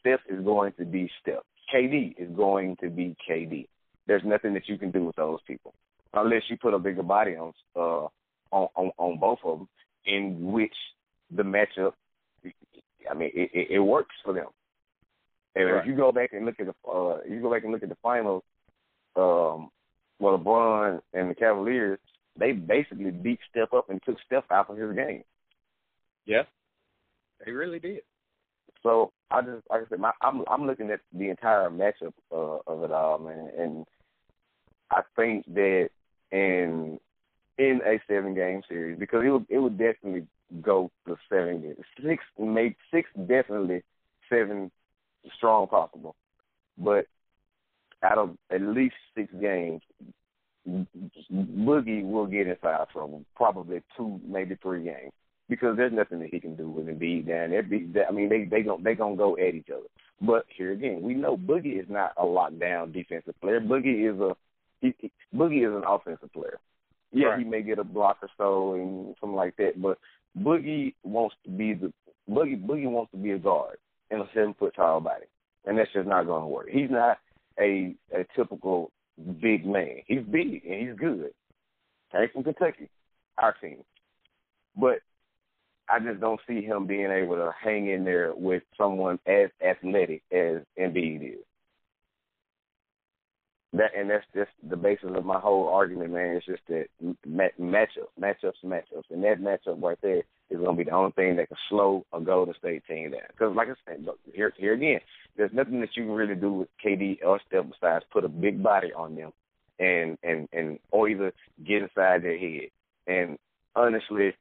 Steph 0.00 0.20
is 0.28 0.42
going 0.44 0.72
to 0.78 0.84
be 0.84 1.10
Steph. 1.20 1.42
KD 1.74 2.14
is 2.18 2.30
going 2.34 2.76
to 2.80 2.88
be 2.88 3.14
KD. 3.28 3.66
There's 4.10 4.24
nothing 4.24 4.54
that 4.54 4.68
you 4.68 4.76
can 4.76 4.90
do 4.90 5.04
with 5.04 5.14
those 5.14 5.38
people 5.46 5.72
unless 6.14 6.42
you 6.48 6.56
put 6.56 6.74
a 6.74 6.80
bigger 6.80 7.04
body 7.04 7.36
on 7.36 7.52
uh 7.76 8.08
on 8.50 8.68
on, 8.74 8.90
on 8.98 9.20
both 9.20 9.38
of 9.44 9.58
them, 9.60 9.68
in 10.04 10.50
which 10.50 10.74
the 11.30 11.44
matchup. 11.44 11.92
I 13.08 13.14
mean, 13.14 13.30
it, 13.32 13.50
it, 13.54 13.70
it 13.70 13.78
works 13.78 14.16
for 14.24 14.34
them. 14.34 14.48
And 15.54 15.64
Right. 15.64 15.80
if 15.80 15.86
you 15.86 15.94
go 15.94 16.10
back 16.10 16.32
and 16.32 16.44
look 16.44 16.58
at 16.58 16.66
the 16.66 16.90
uh, 16.90 17.18
you 17.28 17.40
go 17.40 17.52
back 17.52 17.62
and 17.62 17.70
look 17.70 17.84
at 17.84 17.88
the 17.88 17.96
finals, 18.02 18.42
um, 19.14 19.70
well, 20.18 20.36
LeBron 20.36 21.00
and 21.12 21.30
the 21.30 21.34
Cavaliers, 21.36 22.00
they 22.36 22.50
basically 22.50 23.12
beat 23.12 23.38
Steph 23.48 23.72
up 23.72 23.90
and 23.90 24.02
took 24.04 24.16
Steph 24.26 24.50
out 24.50 24.70
of 24.70 24.76
his 24.76 24.92
game. 24.96 25.22
Yeah. 26.26 26.42
They 27.46 27.52
really 27.52 27.78
did. 27.78 28.00
So 28.82 29.12
I 29.30 29.42
just 29.42 29.62
like 29.70 29.82
I 29.82 29.88
said, 29.88 30.00
my, 30.00 30.10
I'm 30.20 30.42
I'm 30.50 30.66
looking 30.66 30.90
at 30.90 30.98
the 31.12 31.28
entire 31.28 31.70
matchup 31.70 32.14
uh, 32.32 32.58
of 32.66 32.82
it 32.82 32.90
all, 32.90 33.20
man, 33.20 33.50
and 33.56 33.86
I 34.90 35.02
think 35.16 35.46
that 35.54 35.90
in 36.32 36.98
in 37.58 37.80
a 37.84 38.00
seven 38.08 38.34
game 38.34 38.62
series 38.68 38.98
because 38.98 39.22
it 39.24 39.30
would 39.30 39.46
it 39.48 39.58
would 39.58 39.78
definitely 39.78 40.26
go 40.62 40.90
to 41.06 41.16
seven 41.28 41.62
games, 41.62 41.76
six 42.02 42.24
maybe 42.38 42.76
six 42.92 43.08
definitely 43.26 43.82
seven 44.28 44.70
strong 45.36 45.66
possible, 45.66 46.16
but 46.78 47.06
out 48.02 48.18
of 48.18 48.36
at 48.50 48.62
least 48.62 48.94
six 49.14 49.32
games, 49.40 49.82
Boogie 50.68 52.04
will 52.04 52.26
get 52.26 52.46
in 52.46 52.56
foul 52.62 52.86
trouble, 52.92 53.24
probably 53.36 53.82
two 53.96 54.20
maybe 54.26 54.56
three 54.62 54.84
games 54.84 55.12
because 55.48 55.76
there's 55.76 55.92
nothing 55.92 56.20
that 56.20 56.30
he 56.30 56.40
can 56.40 56.54
do 56.54 56.70
with 56.70 56.86
Embiid 56.86 57.26
down 57.26 57.50
there. 57.50 58.06
I 58.08 58.12
mean, 58.12 58.28
they 58.28 58.44
they 58.44 58.62
gon' 58.62 58.82
they 58.82 58.94
gonna 58.94 59.16
go 59.16 59.36
at 59.36 59.54
each 59.54 59.68
other. 59.70 59.86
But 60.22 60.46
here 60.54 60.72
again, 60.72 61.02
we 61.02 61.14
know 61.14 61.36
Boogie 61.36 61.80
is 61.80 61.88
not 61.88 62.12
a 62.16 62.24
lockdown 62.24 62.92
defensive 62.92 63.38
player. 63.40 63.60
Boogie 63.60 64.12
is 64.12 64.20
a 64.20 64.36
he, 64.80 64.94
he, 64.98 65.12
Boogie 65.34 65.66
is 65.68 65.74
an 65.74 65.84
offensive 65.86 66.32
player. 66.32 66.58
Yeah, 67.12 67.28
Right. 67.28 67.38
he 67.40 67.44
may 67.44 67.62
get 67.62 67.78
a 67.78 67.84
block 67.84 68.18
or 68.22 68.28
so 68.38 68.74
and 68.74 69.14
something 69.20 69.36
like 69.36 69.56
that, 69.56 69.80
but 69.80 69.98
Boogie 70.38 70.94
wants 71.02 71.34
to 71.44 71.50
be 71.50 71.74
the 71.74 71.92
Boogie 72.28 72.64
Boogie 72.64 72.88
wants 72.88 73.10
to 73.12 73.16
be 73.18 73.32
a 73.32 73.38
guard 73.38 73.78
in 74.10 74.20
a 74.20 74.28
seven 74.32 74.54
foot 74.54 74.74
tall 74.76 75.00
body, 75.00 75.26
and 75.64 75.76
that's 75.76 75.92
just 75.92 76.06
not 76.08 76.26
going 76.26 76.42
to 76.42 76.46
work. 76.46 76.68
He's 76.70 76.90
not 76.90 77.18
a 77.58 77.94
a 78.14 78.24
typical 78.36 78.92
big 79.40 79.66
man. 79.66 79.96
He's 80.06 80.22
big 80.22 80.62
and 80.64 80.88
he's 80.88 80.98
good. 80.98 81.32
Came 82.12 82.28
from 82.32 82.44
Kentucky, 82.44 82.88
our 83.38 83.52
team, 83.54 83.78
but 84.76 85.00
I 85.88 85.98
just 85.98 86.20
don't 86.20 86.40
see 86.48 86.62
him 86.62 86.86
being 86.86 87.10
able 87.10 87.34
to 87.36 87.52
hang 87.60 87.88
in 87.88 88.04
there 88.04 88.32
with 88.34 88.62
someone 88.78 89.18
as 89.26 89.50
athletic 89.64 90.22
as 90.30 90.58
Embiid 90.78 91.34
is. 91.34 91.44
That 93.72 93.92
and 93.96 94.10
that's 94.10 94.24
just 94.34 94.50
the 94.68 94.76
basis 94.76 95.10
of 95.14 95.24
my 95.24 95.38
whole 95.38 95.68
argument, 95.68 96.12
man. 96.12 96.36
It's 96.36 96.46
just 96.46 96.62
that 96.68 96.86
ma- 97.24 97.44
matchups, 97.60 98.10
matchups, 98.20 98.64
matchups, 98.64 99.10
and 99.10 99.22
that 99.22 99.40
matchup 99.40 99.80
right 99.80 99.98
there 100.02 100.24
is 100.50 100.58
going 100.58 100.76
to 100.76 100.84
be 100.84 100.90
the 100.90 100.96
only 100.96 101.12
thing 101.12 101.36
that 101.36 101.46
can 101.46 101.56
slow 101.68 102.04
a 102.12 102.20
Golden 102.20 102.54
State 102.54 102.82
team 102.88 103.12
down. 103.12 103.20
Because, 103.28 103.54
like 103.54 103.68
I 103.68 103.74
said, 103.86 104.04
look, 104.04 104.18
here, 104.34 104.52
here 104.56 104.74
again, 104.74 104.98
there's 105.36 105.52
nothing 105.52 105.80
that 105.80 105.90
you 105.94 106.02
can 106.02 106.12
really 106.12 106.34
do 106.34 106.52
with 106.52 106.68
KD 106.84 107.24
or 107.24 107.38
Steph 107.46 107.66
besides 107.70 108.04
put 108.12 108.24
a 108.24 108.28
big 108.28 108.60
body 108.60 108.92
on 108.92 109.14
them, 109.14 109.32
and 109.78 110.18
and 110.24 110.48
and 110.52 110.80
or 110.90 111.08
either 111.08 111.32
get 111.64 111.82
inside 111.82 112.24
their 112.24 112.38
head. 112.38 112.70
And 113.06 113.38
honestly, 113.76 114.34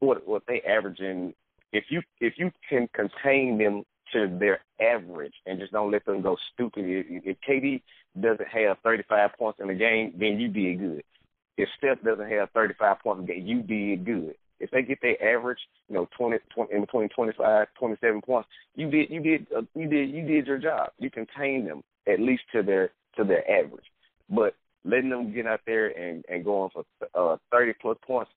what 0.00 0.26
what 0.26 0.44
they 0.48 0.62
averaging, 0.62 1.34
if 1.72 1.84
you 1.90 2.00
if 2.20 2.34
you 2.38 2.50
can 2.70 2.88
contain 2.94 3.58
them 3.58 3.84
to 4.12 4.34
their 4.38 4.60
average 4.80 5.34
and 5.46 5.58
just 5.58 5.72
don't 5.72 5.90
let 5.90 6.04
them 6.04 6.22
go 6.22 6.36
stupid. 6.52 6.84
If, 6.86 7.06
if 7.24 7.36
KD 7.46 7.82
doesn't 8.20 8.48
have 8.48 8.78
35 8.82 9.30
points 9.38 9.60
in 9.60 9.68
the 9.68 9.74
game, 9.74 10.14
then 10.18 10.38
you 10.38 10.48
did 10.48 10.78
good. 10.78 11.04
If 11.56 11.68
Steph 11.78 12.02
doesn't 12.02 12.30
have 12.30 12.50
35 12.50 13.00
points 13.00 13.20
in 13.20 13.26
the 13.26 13.32
game, 13.32 13.46
you 13.46 13.62
did 13.62 14.04
good. 14.04 14.34
If 14.60 14.70
they 14.70 14.82
get 14.82 15.00
their 15.02 15.36
average, 15.36 15.58
you 15.88 15.94
know, 15.94 16.08
20, 16.16 16.38
20 16.54 16.74
in 16.74 16.80
between 16.80 17.08
25, 17.08 17.66
27 17.78 18.22
points, 18.22 18.48
you 18.76 18.90
did 18.90 19.10
you 19.10 19.20
did 19.20 19.46
uh, 19.54 19.62
you 19.74 19.88
did 19.88 20.10
you 20.10 20.22
did 20.24 20.46
your 20.46 20.58
job. 20.58 20.90
You 20.98 21.10
contained 21.10 21.68
them 21.68 21.82
at 22.06 22.20
least 22.20 22.42
to 22.52 22.62
their 22.62 22.90
to 23.16 23.24
their 23.24 23.48
average. 23.50 23.84
But 24.30 24.54
letting 24.84 25.10
them 25.10 25.34
get 25.34 25.46
out 25.46 25.60
there 25.66 25.88
and 25.88 26.24
and 26.28 26.44
going 26.44 26.70
for 26.70 26.84
uh, 27.14 27.36
30 27.50 27.74
plus 27.80 27.98
points 28.06 28.30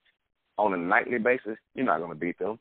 on 0.57 0.73
a 0.73 0.77
nightly 0.77 1.19
basis, 1.19 1.57
you're 1.75 1.85
not 1.85 1.99
going 1.99 2.11
to 2.11 2.19
beat 2.19 2.39
them. 2.39 2.59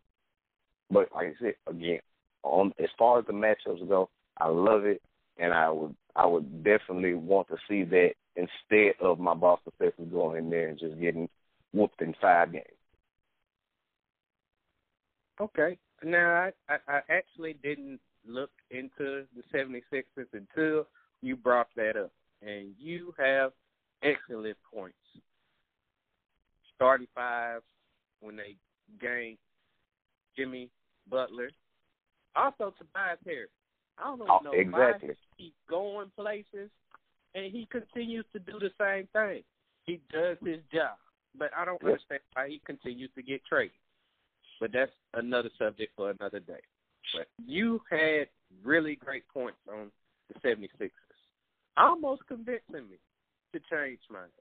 But 0.91 1.09
like 1.15 1.29
I 1.29 1.33
said 1.41 1.55
again, 1.67 2.01
on 2.43 2.73
as 2.79 2.91
far 2.99 3.19
as 3.19 3.27
the 3.27 3.33
matchups 3.33 3.89
go, 3.89 4.11
I 4.39 4.49
love 4.49 4.85
it, 4.85 5.03
and 5.39 5.53
I 5.53 5.71
would 5.71 5.95
I 6.15 6.27
would 6.27 6.65
definitely 6.65 7.15
want 7.15 7.49
to 7.49 7.57
see 7.69 7.85
that 7.85 8.13
instead 8.37 8.95
of 9.01 9.19
my 9.19 9.35
Boston 9.35 9.73
Celtics 9.81 10.11
going 10.11 10.45
in 10.45 10.51
there 10.51 10.69
and 10.69 10.79
just 10.79 10.99
getting 11.01 11.29
whooped 11.73 12.01
in 12.01 12.15
five 12.21 12.53
games. 12.53 12.65
Okay. 15.41 15.79
Now, 16.03 16.51
I, 16.69 16.75
I, 16.89 17.01
actually 17.11 17.55
didn't 17.63 18.01
look 18.27 18.51
into 18.71 19.25
the 19.35 19.43
76ers 19.55 20.27
until 20.33 20.87
you 21.23 21.37
brought 21.37 21.69
that 21.77 21.97
up. 21.97 22.13
And 22.43 22.75
you 22.79 23.15
have 23.19 23.53
excellent 24.03 24.57
points. 24.73 24.97
Starting 26.75 27.07
five 27.15 27.63
when 28.21 28.37
they 28.37 28.57
gained 29.01 29.39
Jimmy 30.37 30.71
Butler, 31.09 31.51
Also, 32.35 32.75
Tobias 32.79 33.19
Harris. 33.25 33.49
I 33.99 34.05
don't 34.05 34.19
know, 34.19 34.27
Oh, 34.29 34.45
know 34.45 34.53
exactly. 34.53 35.09
why 35.09 35.15
he 35.37 35.45
keep 35.45 35.55
going 35.69 36.11
places, 36.17 36.71
and 37.35 37.53
he 37.53 37.67
continues 37.71 38.25
to 38.33 38.39
do 38.39 38.59
the 38.59 38.71
same 38.79 39.07
thing. 39.13 39.43
He 39.85 40.01
does 40.13 40.37
his 40.45 40.61
job, 40.73 40.99
but 41.35 41.51
I 41.57 41.65
don't 41.65 41.81
Yep. 41.83 41.93
understand 41.93 42.23
why 42.35 42.49
he 42.49 42.59
continues 42.61 43.11
to 43.15 43.23
get 43.23 43.45
traded. 43.45 43.79
But 44.61 44.73
that's 44.73 44.93
another 45.15 45.51
subject 45.59 45.95
for 45.97 46.11
another 46.11 46.41
day. 46.41 46.61
But 47.15 47.29
you 47.47 47.81
had 47.91 48.29
really 48.63 48.97
great 48.97 49.29
points 49.29 49.59
on 49.69 49.93
the 50.29 50.41
76ers, 50.41 50.91
almost 51.77 52.27
convincing 52.27 52.89
me 52.91 52.99
to 53.53 53.61
change 53.71 54.01
mine. 54.11 54.33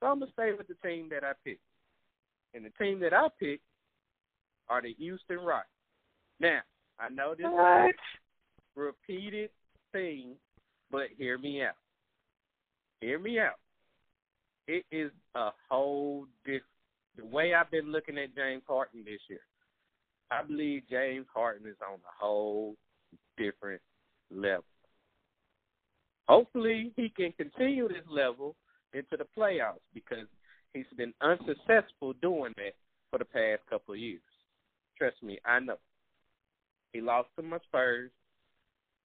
So 0.00 0.06
I'm 0.06 0.18
gonna 0.18 0.32
stay 0.32 0.52
with 0.52 0.66
the 0.66 0.74
team 0.86 1.08
that 1.10 1.24
I 1.24 1.34
picked, 1.44 1.62
and 2.54 2.64
the 2.64 2.70
team 2.70 3.00
that 3.00 3.12
I 3.12 3.28
picked 3.38 3.64
are 4.68 4.82
the 4.82 4.94
Houston 4.94 5.38
Rockets. 5.38 5.70
Now 6.40 6.62
I 6.98 7.10
know 7.10 7.34
this 7.34 7.46
is 7.46 7.52
a 7.52 7.92
repeated 8.76 9.50
thing, 9.92 10.34
but 10.90 11.08
hear 11.16 11.38
me 11.38 11.62
out. 11.62 11.74
Hear 13.00 13.18
me 13.18 13.38
out. 13.38 13.58
It 14.68 14.84
is 14.90 15.10
a 15.34 15.50
whole 15.68 16.26
different. 16.44 16.64
The 17.16 17.24
way 17.24 17.54
I've 17.54 17.70
been 17.70 17.90
looking 17.90 18.18
at 18.18 18.34
James 18.36 18.62
Harden 18.68 19.04
this 19.04 19.20
year, 19.28 19.40
I 20.30 20.42
believe 20.42 20.82
James 20.88 21.26
Harden 21.34 21.66
is 21.66 21.76
on 21.86 21.94
a 21.94 22.24
whole 22.24 22.76
different 23.36 23.80
level. 24.30 24.64
Hopefully, 26.28 26.92
he 26.96 27.08
can 27.08 27.32
continue 27.32 27.88
this 27.88 28.06
level 28.08 28.54
into 28.94 29.16
the 29.16 29.26
playoffs 29.36 29.82
because 29.92 30.26
he's 30.72 30.84
been 30.96 31.12
unsuccessful 31.20 32.12
doing 32.22 32.52
that 32.56 32.74
for 33.10 33.18
the 33.18 33.24
past 33.24 33.62
couple 33.68 33.94
of 33.94 34.00
years. 34.00 34.20
Trust 34.96 35.20
me, 35.22 35.38
I 35.44 35.58
know. 35.58 35.78
He 36.92 37.00
lost 37.00 37.28
to 37.36 37.42
my 37.42 37.58
Spurs 37.66 38.10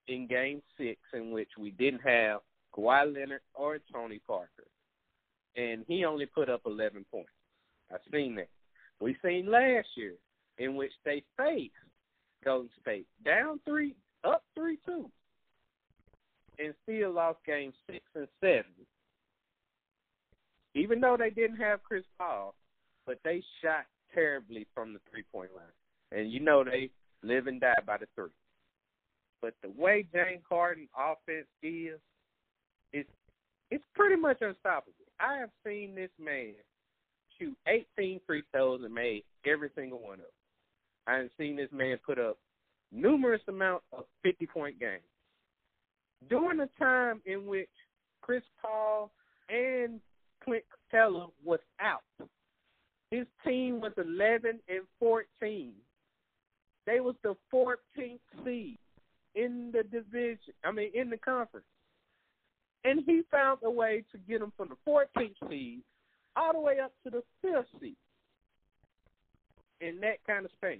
in 0.08 0.28
Game 0.28 0.62
Six, 0.78 1.00
in 1.14 1.32
which 1.32 1.50
we 1.58 1.72
didn't 1.72 2.02
have 2.02 2.42
Kawhi 2.76 3.14
Leonard 3.14 3.42
or 3.54 3.80
Tony 3.92 4.20
Parker, 4.26 4.68
and 5.56 5.86
he 5.88 6.06
only 6.06 6.26
put 6.26 6.50
up 6.50 6.62
11 6.66 7.06
points. 7.12 7.30
I've 7.92 8.00
seen 8.12 8.36
that. 8.36 8.50
We 9.00 9.16
seen 9.24 9.50
last 9.50 9.88
year 9.96 10.14
in 10.58 10.76
which 10.76 10.92
they 11.04 11.24
faced 11.38 11.74
Golden 12.44 12.70
State 12.82 13.08
down 13.24 13.60
three, 13.66 13.96
up 14.24 14.44
three 14.56 14.78
two, 14.86 15.10
and 16.60 16.74
still 16.84 17.12
lost 17.12 17.40
Game 17.46 17.74
Six 17.88 18.04
and 18.16 18.28
Seven. 18.42 18.66
Even 20.74 21.00
though 21.00 21.16
they 21.18 21.30
didn't 21.30 21.58
have 21.58 21.84
Chris 21.84 22.04
Paul, 22.18 22.54
but 23.06 23.20
they 23.24 23.42
shot 23.62 23.86
terribly 24.14 24.68
from 24.74 24.94
the 24.94 25.00
three 25.10 25.24
point 25.32 25.52
line, 25.56 25.66
and 26.20 26.32
you 26.32 26.40
know 26.40 26.64
they 26.64 26.90
live 27.24 27.48
and 27.48 27.62
die 27.62 27.74
by 27.86 27.98
the 27.98 28.08
three. 28.16 28.30
But 29.46 29.54
the 29.62 29.80
way 29.80 30.08
James 30.12 30.42
Harden 30.50 30.88
offense 30.98 31.46
is, 31.62 32.00
it's 32.92 33.10
it's 33.70 33.84
pretty 33.94 34.16
much 34.16 34.38
unstoppable. 34.42 35.06
I 35.20 35.38
have 35.38 35.52
seen 35.64 35.94
this 35.94 36.10
man 36.20 36.56
shoot 37.38 37.56
18 38.00 38.22
free 38.26 38.42
throws 38.52 38.82
and 38.84 38.92
made 38.92 39.24
every 39.46 39.70
single 39.76 40.00
one 40.00 40.14
of 40.14 40.18
them. 40.18 40.26
I 41.06 41.18
have 41.18 41.30
seen 41.38 41.56
this 41.58 41.70
man 41.72 42.00
put 42.04 42.18
up 42.18 42.40
numerous 42.92 43.42
amount 43.48 43.84
of 43.94 44.06
50 44.24 44.48
point 44.48 44.80
games. 44.80 45.04
During 46.28 46.58
the 46.58 46.70
time 46.80 47.22
in 47.28 47.46
which 47.46 47.70
Chris 48.22 48.42
Paul 48.60 49.12
and 49.48 50.02
Clint 50.44 50.64
Capela 50.92 51.28
was 51.44 51.60
out, 51.80 52.02
his 53.12 53.28
team 53.46 53.80
was 53.80 53.92
11 53.96 54.60
and 54.68 54.82
14. 55.00 55.72
They 56.88 57.00
was 57.00 57.14
the 57.22 57.36
14th 57.54 58.20
seed 58.44 58.80
in 59.36 59.72
the 59.74 59.84
division. 59.84 60.54
I 60.64 60.72
mean, 60.72 60.92
in 60.94 61.10
the 61.10 61.18
conference, 61.18 61.66
and 62.84 63.02
he 63.06 63.22
found 63.32 63.60
a 63.64 63.70
way 63.70 64.04
to 64.12 64.18
get 64.30 64.40
them 64.40 64.54
from 64.56 64.70
the 64.70 64.90
14th 64.90 65.50
seed 65.50 65.82
all 66.36 66.54
the 66.54 66.60
way 66.60 66.80
up 66.80 66.92
to 67.04 67.10
the 67.10 67.24
fifth 67.42 67.68
seed 67.82 67.96
in 69.82 70.00
that 70.02 70.18
kind 70.28 70.46
of 70.46 70.52
space. 70.52 70.80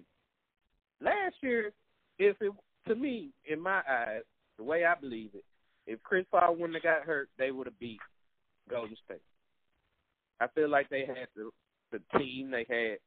Last 1.02 1.36
year, 1.42 1.72
if 2.20 2.38
it 2.42 2.52
to 2.88 2.96
me, 2.96 3.30
in 3.46 3.60
my 3.60 3.82
eyes, 3.90 4.22
the 4.58 4.64
way 4.64 4.86
I 4.86 4.94
believe 4.96 5.32
it, 5.34 5.44
if 5.88 6.02
Chris 6.04 6.26
Paul 6.32 6.56
wouldn't 6.56 6.76
have 6.76 6.84
got 6.84 7.04
hurt, 7.04 7.30
they 7.38 7.52
would 7.52 7.68
have 7.68 7.80
beat 7.80 8.00
Golden 8.70 8.96
State. 9.06 9.22
I 10.40 10.48
feel 10.48 10.70
like 10.70 10.90
they 10.90 11.06
had 11.06 11.28
the 11.36 11.50
the 11.92 12.20
team, 12.20 12.52
they 12.52 12.66
had 12.70 12.98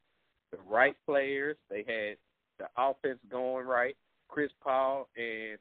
the 0.50 0.58
right 0.68 0.96
players, 1.06 1.56
they 1.70 1.84
had 1.86 2.16
the 2.58 2.66
offense 2.76 3.18
going 3.30 3.66
right. 3.66 3.96
Chris 4.28 4.50
Paul 4.62 5.08
and 5.16 5.58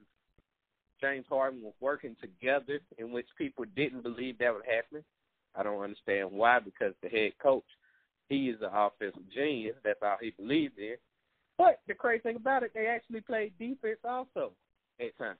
James 1.02 1.26
Harden 1.30 1.64
were 1.64 1.72
working 1.80 2.16
together, 2.22 2.80
in 2.98 3.12
which 3.12 3.28
people 3.38 3.66
didn't 3.76 4.04
believe 4.04 4.38
that 4.40 4.54
would 4.54 4.66
happen. 4.66 5.04
I 5.56 5.64
don't 5.64 5.82
understand 5.82 6.32
why, 6.32 6.60
because 6.60 6.94
the 7.02 7.10
head 7.10 7.32
coach, 7.42 7.66
he 8.30 8.50
is 8.50 8.62
an 8.62 8.70
offensive 8.74 9.22
genius. 9.34 9.76
That's 9.84 10.00
all 10.02 10.18
he 10.22 10.32
believes 10.32 10.74
in. 10.78 10.96
But 11.58 11.80
the 11.88 11.94
crazy 11.94 12.22
thing 12.22 12.36
about 12.36 12.64
it, 12.64 12.72
they 12.74 12.88
actually 12.88 13.22
played 13.22 13.54
defense 13.58 14.00
also 14.04 14.52
at 15.00 15.18
times. 15.18 15.40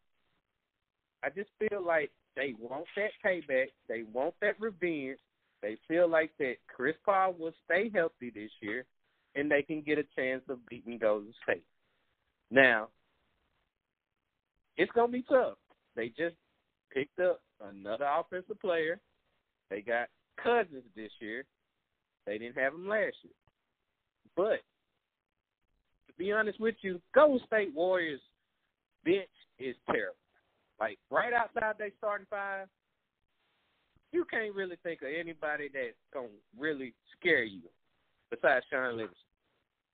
I 1.24 1.30
just 1.30 1.50
feel 1.60 1.86
like 1.86 2.12
they 2.36 2.54
want 2.60 2.86
that 2.96 3.12
payback. 3.26 3.68
They 3.88 4.04
want 4.14 4.36
that 4.42 4.60
revenge. 4.60 5.20
They 5.62 5.78
feel 5.88 6.08
like 6.08 6.32
that 6.40 6.56
Chris 6.68 6.96
Paul 7.04 7.36
will 7.38 7.54
stay 7.66 7.92
healthy 7.94 8.32
this 8.34 8.52
year, 8.62 8.86
and 9.36 9.50
they 9.50 9.64
can 9.64 9.82
get 9.82 9.98
a 9.98 10.04
chance 10.16 10.44
of 10.50 10.66
beating 10.68 11.00
Golden 11.00 11.34
State. 11.44 11.64
Now, 12.52 12.90
it's 14.78 14.92
gonna 14.94 15.12
be 15.12 15.24
tough. 15.24 15.58
They 15.96 16.10
just 16.10 16.36
picked 16.94 17.20
up 17.20 17.42
another 17.62 18.06
offensive 18.06 18.60
player. 18.62 19.00
They 19.70 19.82
got 19.82 20.08
Cousins 20.42 20.84
this 20.96 21.12
year. 21.20 21.46
They 22.26 22.38
didn't 22.38 22.58
have 22.58 22.74
him 22.74 22.88
last 22.88 23.16
year. 23.24 23.34
But 24.36 24.62
to 26.08 26.14
be 26.18 26.32
honest 26.32 26.60
with 26.60 26.76
you, 26.82 27.02
Golden 27.14 27.46
State 27.48 27.74
Warriors 27.74 28.22
bench 29.04 29.28
is 29.60 29.76
terrible. 29.90 30.16
Like 30.80 31.00
right 31.10 31.34
outside 31.34 31.76
they 31.80 31.92
starting 31.98 32.28
five, 32.30 32.68
you 34.12 34.26
can't 34.30 34.54
really 34.54 34.78
think 34.84 35.02
of 35.02 35.10
anybody 35.20 35.70
that's 35.74 35.98
gonna 36.14 36.28
really 36.58 36.94
scare 37.18 37.44
you 37.44 37.62
besides 38.30 38.66
Shaun 38.72 38.98
Livingston. 38.98 39.24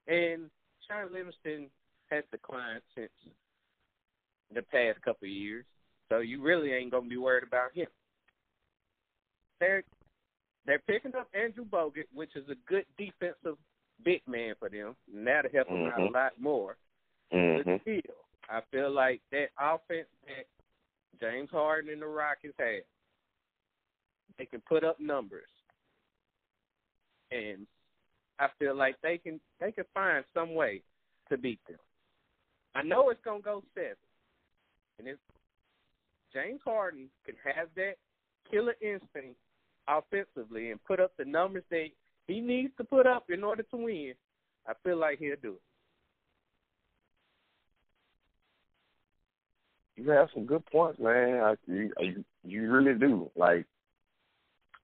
And 0.07 0.49
Shaun 0.87 1.13
Livingston 1.13 1.69
has 2.09 2.23
declined 2.31 2.81
since 2.95 3.11
the 4.53 4.61
past 4.61 5.01
couple 5.01 5.25
of 5.25 5.31
years, 5.31 5.65
so 6.09 6.19
you 6.19 6.41
really 6.41 6.71
ain't 6.73 6.91
gonna 6.91 7.07
be 7.07 7.17
worried 7.17 7.43
about 7.43 7.73
him. 7.73 7.87
They're 9.59 9.83
they're 10.65 10.79
picking 10.87 11.15
up 11.15 11.27
Andrew 11.33 11.65
Bogut, 11.65 12.05
which 12.13 12.35
is 12.35 12.47
a 12.49 12.55
good 12.67 12.85
defensive 12.97 13.57
big 14.03 14.21
man 14.27 14.55
for 14.59 14.69
them, 14.69 14.95
and 15.13 15.27
that'll 15.27 15.51
help 15.51 15.67
them 15.67 15.87
out 15.87 15.99
a 15.99 16.03
Mhm. 16.03 16.13
lot 16.13 16.39
more. 16.39 16.77
Mm-hmm. 17.31 17.69
But 17.71 17.81
still, 17.81 18.25
I 18.49 18.61
feel 18.71 18.89
like 18.91 19.21
that 19.31 19.49
offense 19.59 20.07
that 20.27 20.47
James 21.19 21.49
Harden 21.49 21.91
and 21.91 22.01
the 22.01 22.07
Rockets 22.07 22.57
have, 22.57 22.83
they 24.37 24.45
can 24.45 24.61
put 24.61 24.83
up 24.83 24.99
numbers, 24.99 25.49
and 27.31 27.67
I 28.39 28.47
feel 28.59 28.75
like 28.75 28.99
they 29.01 29.17
can 29.17 29.39
they 29.59 29.71
can 29.71 29.85
find 29.93 30.25
some 30.33 30.55
way 30.55 30.81
to 31.29 31.37
beat 31.37 31.59
them. 31.67 31.79
I 32.75 32.83
know 32.83 33.09
it's 33.09 33.21
gonna 33.23 33.41
go 33.41 33.63
seven, 33.75 33.95
and 34.99 35.07
if 35.07 35.17
James 36.33 36.61
Harden 36.65 37.09
can 37.25 37.35
have 37.43 37.67
that 37.75 37.95
killer 38.49 38.75
instinct 38.81 39.37
offensively 39.87 40.71
and 40.71 40.83
put 40.83 40.99
up 40.99 41.11
the 41.17 41.25
numbers 41.25 41.63
that 41.69 41.87
he 42.27 42.39
needs 42.39 42.73
to 42.77 42.83
put 42.83 43.05
up 43.05 43.25
in 43.29 43.43
order 43.43 43.63
to 43.63 43.77
win, 43.77 44.13
I 44.67 44.73
feel 44.83 44.97
like 44.97 45.19
he'll 45.19 45.35
do 45.41 45.53
it. 45.53 45.61
You 49.95 50.09
have 50.09 50.29
some 50.33 50.45
good 50.45 50.65
points, 50.65 50.99
man. 50.99 51.43
I, 51.43 51.55
you, 51.67 51.91
you 51.99 52.23
you 52.43 52.71
really 52.71 52.97
do. 52.97 53.29
Like, 53.35 53.65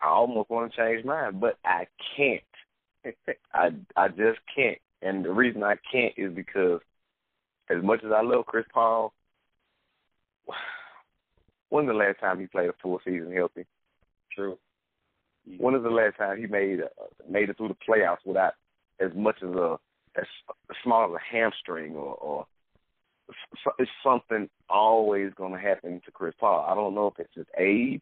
I 0.02 0.10
almost 0.10 0.50
want 0.50 0.72
to 0.72 0.78
change 0.78 1.04
mine, 1.04 1.40
but 1.40 1.58
I 1.66 1.88
can't. 2.16 2.42
I 3.54 3.70
I 3.96 4.08
just 4.10 4.40
can't. 4.56 4.78
And 5.02 5.26
the 5.26 5.32
reason 5.32 5.64
I 5.64 5.76
can't 5.92 6.14
is 6.16 6.34
because, 6.34 6.82
as 7.70 7.84
much 7.84 8.04
as 8.06 8.12
I 8.12 8.22
love 8.22 8.46
Chris 8.46 8.66
Paul, 8.72 9.14
when 11.70 11.86
the 11.86 11.94
last 11.94 12.20
time 12.20 12.40
he 12.40 12.48
played 12.48 12.70
a 12.70 12.74
full 12.82 13.00
season 13.06 13.32
healthy? 13.34 13.66
True. 14.34 14.58
When 15.58 15.76
is 15.76 15.84
the 15.84 15.90
last 15.90 16.18
time 16.18 16.38
he 16.38 16.48
made 16.48 16.82
uh, 16.82 17.06
made 17.30 17.50
it 17.50 17.58
through 17.58 17.70
the 17.70 17.76
playoffs 17.88 18.26
without 18.26 18.54
as 19.00 19.12
much 19.16 19.38
as 19.42 19.50
a 19.50 19.78
as 20.18 20.26
small 20.84 21.06
as 21.06 21.16
a 21.16 21.36
hamstring 21.36 21.96
or, 21.96 22.16
or 22.16 22.48
it's 23.78 23.92
something 24.04 24.50
always 24.70 25.32
going 25.36 25.54
to 25.54 25.60
happen 25.60 26.02
to 26.06 26.12
Chris 26.12 26.34
Paul. 26.40 26.66
I 26.68 26.74
don't 26.74 26.96
know 26.96 27.08
if 27.08 27.20
it's 27.20 27.36
his 27.36 27.46
age. 27.58 28.02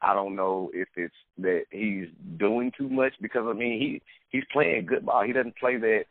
I 0.00 0.14
don't 0.14 0.36
know 0.36 0.70
if 0.72 0.88
it's 0.96 1.14
that 1.38 1.64
he's 1.70 2.06
doing 2.38 2.70
too 2.76 2.88
much 2.88 3.14
because 3.20 3.42
I 3.46 3.52
mean 3.52 3.80
he 3.80 4.02
he's 4.30 4.44
playing 4.52 4.86
good 4.86 5.06
ball. 5.06 5.24
He 5.24 5.32
doesn't 5.32 5.56
play 5.56 5.76
that 5.76 6.04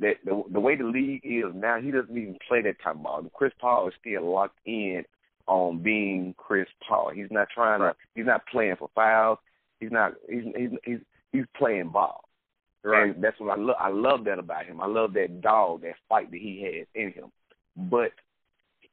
that 0.00 0.16
the 0.24 0.42
the 0.50 0.60
way 0.60 0.76
the 0.76 0.84
league 0.84 1.22
is 1.24 1.54
now, 1.54 1.80
he 1.80 1.90
doesn't 1.90 2.16
even 2.16 2.38
play 2.46 2.62
that 2.62 2.80
type 2.82 2.96
of 2.96 3.02
ball. 3.02 3.22
Chris 3.34 3.52
Paul 3.60 3.88
is 3.88 3.94
still 4.00 4.30
locked 4.30 4.58
in 4.66 5.04
on 5.46 5.82
being 5.82 6.34
Chris 6.36 6.68
Paul. 6.86 7.10
He's 7.14 7.30
not 7.30 7.48
trying 7.54 7.80
right. 7.80 7.92
to. 7.92 7.98
He's 8.14 8.26
not 8.26 8.46
playing 8.46 8.76
for 8.78 8.90
fouls. 8.94 9.38
He's 9.78 9.92
not. 9.92 10.14
He's 10.28 10.44
he's 10.56 10.70
he's, 10.84 10.98
he's 11.32 11.44
playing 11.56 11.90
ball. 11.90 12.24
Right. 12.82 13.14
And 13.14 13.22
that's 13.22 13.38
what 13.38 13.58
I 13.58 13.60
love. 13.60 13.76
I 13.78 13.88
love 13.90 14.24
that 14.24 14.38
about 14.38 14.66
him. 14.66 14.80
I 14.80 14.86
love 14.86 15.12
that 15.14 15.42
dog, 15.42 15.82
that 15.82 15.96
fight 16.08 16.30
that 16.30 16.40
he 16.40 16.62
has 16.62 16.86
in 16.94 17.12
him. 17.12 17.30
But 17.76 18.12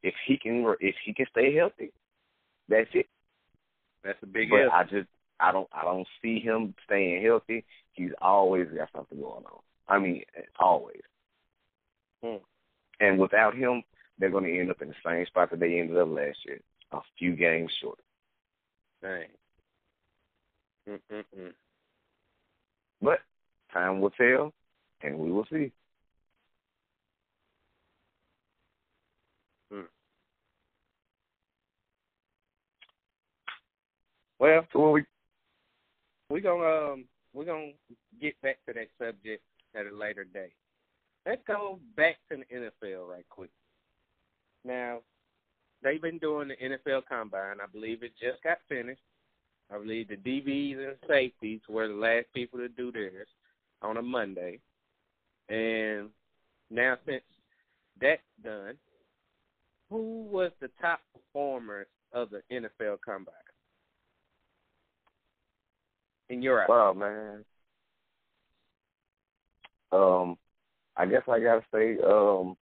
if 0.02 0.14
he 0.26 0.36
can, 0.36 0.74
if 0.80 0.94
he 1.04 1.14
can 1.14 1.26
stay 1.30 1.54
healthy, 1.54 1.92
that's 2.68 2.90
it. 2.92 3.06
That's 4.04 4.18
a 4.22 4.26
big 4.26 4.50
but 4.50 4.60
if. 4.60 4.72
I 4.72 4.84
just, 4.84 5.08
I 5.40 5.52
don't, 5.52 5.68
I 5.72 5.84
don't 5.84 6.06
see 6.22 6.38
him 6.38 6.74
staying 6.84 7.24
healthy. 7.24 7.64
He's 7.92 8.12
always 8.20 8.68
got 8.68 8.90
something 8.94 9.18
going 9.18 9.44
on. 9.44 9.60
I 9.88 9.98
mean, 9.98 10.22
always. 10.58 11.00
Hmm. 12.22 12.36
And 13.00 13.18
without 13.18 13.54
him, 13.54 13.82
they're 14.18 14.30
going 14.30 14.44
to 14.44 14.58
end 14.58 14.70
up 14.70 14.82
in 14.82 14.88
the 14.88 14.94
same 15.04 15.24
spot 15.26 15.50
that 15.50 15.60
they 15.60 15.78
ended 15.78 15.96
up 15.96 16.08
last 16.08 16.38
year, 16.46 16.60
a 16.92 16.98
few 17.18 17.36
games 17.36 17.70
short. 17.80 17.98
Dang. 19.02 19.28
Mm-mm-mm. 20.88 21.52
But 23.00 23.20
time 23.72 24.00
will 24.00 24.10
tell, 24.10 24.52
and 25.02 25.18
we 25.18 25.30
will 25.30 25.46
see. 25.50 25.70
Hmm. 29.70 29.82
Well, 34.38 34.66
so 34.72 34.90
we 34.90 35.04
we 36.30 36.40
gonna 36.40 36.92
um 36.92 37.04
we're 37.32 37.44
gonna 37.44 37.72
get 38.20 38.40
back 38.40 38.56
to 38.66 38.72
that 38.72 38.88
subject 38.98 39.42
at 39.74 39.86
a 39.86 39.96
later 39.96 40.24
day. 40.24 40.52
Let's 41.26 41.42
go 41.46 41.78
back 41.96 42.16
to 42.30 42.36
the 42.36 42.44
NFL 42.54 43.08
right 43.08 43.26
quick. 43.28 43.50
Now, 44.64 45.00
they've 45.82 46.00
been 46.00 46.18
doing 46.18 46.48
the 46.48 46.56
NFL 46.56 47.02
Combine. 47.08 47.60
I 47.62 47.66
believe 47.72 48.02
it 48.02 48.12
just 48.20 48.42
got 48.42 48.58
finished. 48.68 49.00
I 49.72 49.78
believe 49.78 50.08
the 50.08 50.16
DBs 50.16 50.78
and 50.78 50.96
safeties 51.06 51.60
were 51.68 51.88
the 51.88 51.94
last 51.94 52.26
people 52.34 52.58
to 52.58 52.68
do 52.68 52.90
theirs 52.90 53.28
on 53.82 53.98
a 53.98 54.02
Monday. 54.02 54.60
And 55.48 56.08
now, 56.70 56.96
since 57.06 57.22
that's 58.00 58.22
done, 58.42 58.76
who 59.90 60.24
was 60.30 60.52
the 60.60 60.70
top 60.80 61.00
performers 61.12 61.86
of 62.12 62.30
the 62.30 62.42
NFL 62.52 62.98
Combine? 63.04 63.34
In 66.30 66.42
your 66.42 66.62
eyes? 66.62 66.68
Wow, 66.68 66.92
man. 66.92 67.44
Um, 69.92 70.36
I 70.96 71.06
guess 71.06 71.22
I 71.28 71.40
gotta 71.40 71.62
say, 71.72 71.96
um, 72.04 72.56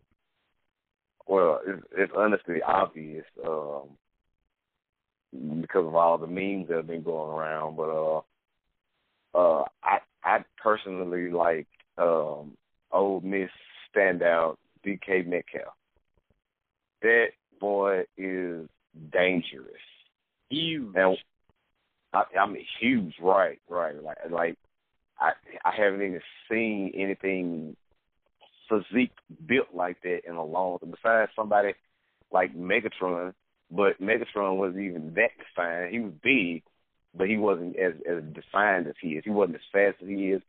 well, 1.27 1.59
it's, 1.65 1.83
it's 1.97 2.13
honestly 2.15 2.61
obvious, 2.61 3.25
um, 3.45 3.89
because 5.61 5.85
of 5.85 5.95
all 5.95 6.17
the 6.17 6.27
memes 6.27 6.67
that 6.67 6.77
have 6.77 6.87
been 6.87 7.03
going 7.03 7.31
around. 7.31 7.75
But 7.75 7.89
uh, 7.89 8.21
uh, 9.33 9.65
I 9.83 9.99
I 10.23 10.43
personally 10.57 11.29
like 11.31 11.67
um, 11.97 12.55
Ole 12.91 13.21
Miss 13.21 13.49
standout 13.95 14.57
DK 14.85 15.25
Metcalf. 15.25 15.73
That 17.01 17.27
boy 17.59 18.03
is 18.17 18.67
dangerous. 19.11 19.75
Huge. 20.49 20.95
And 20.95 21.17
I, 22.13 22.23
I 22.39 22.47
mean, 22.47 22.65
huge, 22.79 23.13
right, 23.21 23.59
right. 23.69 24.01
Like, 24.01 24.17
like 24.29 24.57
I, 25.25 25.69
I 25.69 25.71
haven't 25.75 26.01
even 26.01 26.21
seen 26.49 26.91
anything 26.95 27.75
physique 28.69 29.11
built 29.45 29.67
like 29.73 30.01
that 30.03 30.21
in 30.27 30.35
a 30.35 30.43
long 30.43 30.79
time. 30.79 30.91
Besides 30.91 31.31
somebody 31.35 31.73
like 32.31 32.55
Megatron, 32.55 33.33
but 33.71 33.99
Megatron 34.01 34.57
wasn't 34.57 34.81
even 34.81 35.13
that 35.15 35.31
defined. 35.37 35.93
He 35.93 35.99
was 35.99 36.13
big, 36.23 36.63
but 37.15 37.27
he 37.27 37.37
wasn't 37.37 37.77
as 37.77 37.93
as 38.09 38.23
defined 38.33 38.87
as 38.87 38.95
he 39.01 39.09
is. 39.09 39.23
He 39.23 39.31
wasn't 39.31 39.55
as 39.55 39.61
fast 39.71 39.97
as 40.01 40.07
he 40.07 40.31
is. 40.31 40.41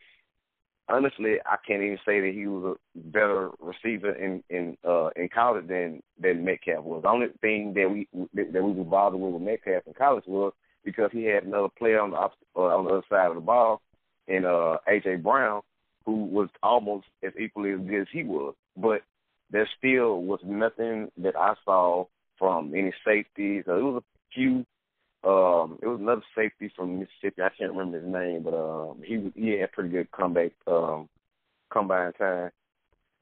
Honestly, 0.88 1.36
I 1.44 1.56
can't 1.66 1.82
even 1.82 1.98
say 2.06 2.20
that 2.20 2.32
he 2.32 2.46
was 2.46 2.76
a 2.76 2.98
better 2.98 3.50
receiver 3.60 4.12
in 4.12 4.42
in 4.50 4.76
uh 4.86 5.08
in 5.16 5.28
college 5.28 5.66
than 5.68 6.02
than 6.20 6.44
Metcalf 6.44 6.84
was. 6.84 7.02
The 7.02 7.08
only 7.08 7.28
thing 7.40 7.74
that 7.74 7.90
we 7.90 8.08
that 8.34 8.62
we 8.62 8.72
were 8.72 8.84
bothered 8.84 9.18
with 9.18 9.32
with 9.32 9.42
Metcalf 9.42 9.82
in 9.86 9.94
college 9.94 10.24
was 10.26 10.52
because 10.84 11.10
he 11.12 11.24
had 11.24 11.44
another 11.44 11.68
player 11.76 12.00
on 12.00 12.10
the 12.10 12.16
uh, 12.16 12.28
on 12.60 12.84
the 12.84 12.90
other 12.90 13.02
side 13.10 13.28
of 13.28 13.34
the 13.34 13.40
ball, 13.40 13.82
in 14.28 14.44
uh 14.44 14.78
AJ 14.88 15.22
Brown, 15.22 15.62
who 16.04 16.24
was 16.24 16.48
almost 16.62 17.06
as 17.22 17.32
equally 17.38 17.72
as 17.72 17.80
good 17.80 18.02
as 18.02 18.06
he 18.12 18.22
was. 18.24 18.54
But 18.76 19.02
there 19.50 19.68
still 19.78 20.22
was 20.22 20.40
nothing 20.44 21.10
that 21.18 21.36
I 21.36 21.54
saw 21.64 22.06
from 22.38 22.74
any 22.74 22.92
safeties. 23.04 23.64
Uh, 23.68 23.76
it 23.76 23.82
was 23.82 24.02
a 24.02 24.34
few. 24.34 24.64
Um, 25.24 25.78
it 25.82 25.86
was 25.86 25.98
another 26.00 26.22
safety 26.36 26.70
from 26.76 27.00
Mississippi. 27.00 27.42
I 27.42 27.48
can't 27.58 27.72
remember 27.72 28.00
his 28.00 28.06
name, 28.12 28.42
but 28.42 28.54
um, 28.54 29.02
he 29.04 29.32
he 29.34 29.58
had 29.58 29.72
pretty 29.72 29.90
good 29.90 30.10
comeback 30.12 30.52
um, 30.66 31.08
combine 31.70 32.12
time. 32.14 32.50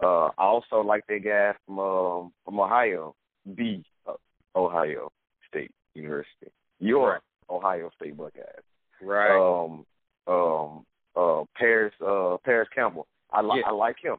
Uh, 0.03 0.27
I 0.27 0.45
also 0.45 0.81
like 0.81 1.07
that 1.07 1.25
guy 1.25 1.53
from 1.67 1.79
um, 1.79 2.33
from 2.45 2.61
Ohio, 2.61 3.15
B 3.55 3.85
uh, 4.07 4.13
Ohio 4.57 5.11
State 5.49 5.71
University. 5.95 6.51
Your 6.81 7.13
Right. 7.13 7.21
Ohio 7.49 7.91
State 7.97 8.17
Buckeyes. 8.17 8.65
right. 9.01 9.31
Um, 9.39 9.87
um, 10.27 10.85
uh, 11.17 11.45
Paris, 11.57 11.93
uh, 12.07 12.37
Parris 12.45 12.69
Campbell. 12.75 13.07
I 13.33 13.41
like, 13.41 13.63
Yeah. 13.65 13.71
I 13.71 13.73
like 13.73 13.97
him. 14.03 14.17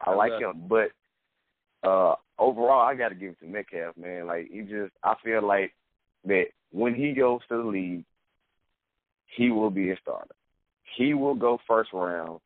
I, 0.00 0.10
I 0.10 0.14
like 0.14 0.32
him, 0.32 0.64
but 0.68 0.90
uh, 1.88 2.14
overall, 2.38 2.86
I 2.86 2.94
got 2.94 3.10
to 3.10 3.14
give 3.14 3.30
it 3.30 3.40
to 3.40 3.46
Metcalf, 3.46 3.96
man. 3.96 4.26
Like 4.26 4.48
he 4.50 4.62
just, 4.62 4.92
I 5.02 5.14
feel 5.22 5.46
like 5.46 5.72
that 6.24 6.46
when 6.72 6.94
he 6.94 7.12
goes 7.12 7.40
to 7.48 7.58
the 7.58 7.68
league, 7.68 8.04
he 9.36 9.50
will 9.50 9.70
be 9.70 9.90
a 9.90 9.96
starter. 10.00 10.34
He 10.96 11.14
will 11.14 11.34
go 11.34 11.58
first 11.66 11.92
round. 11.92 12.40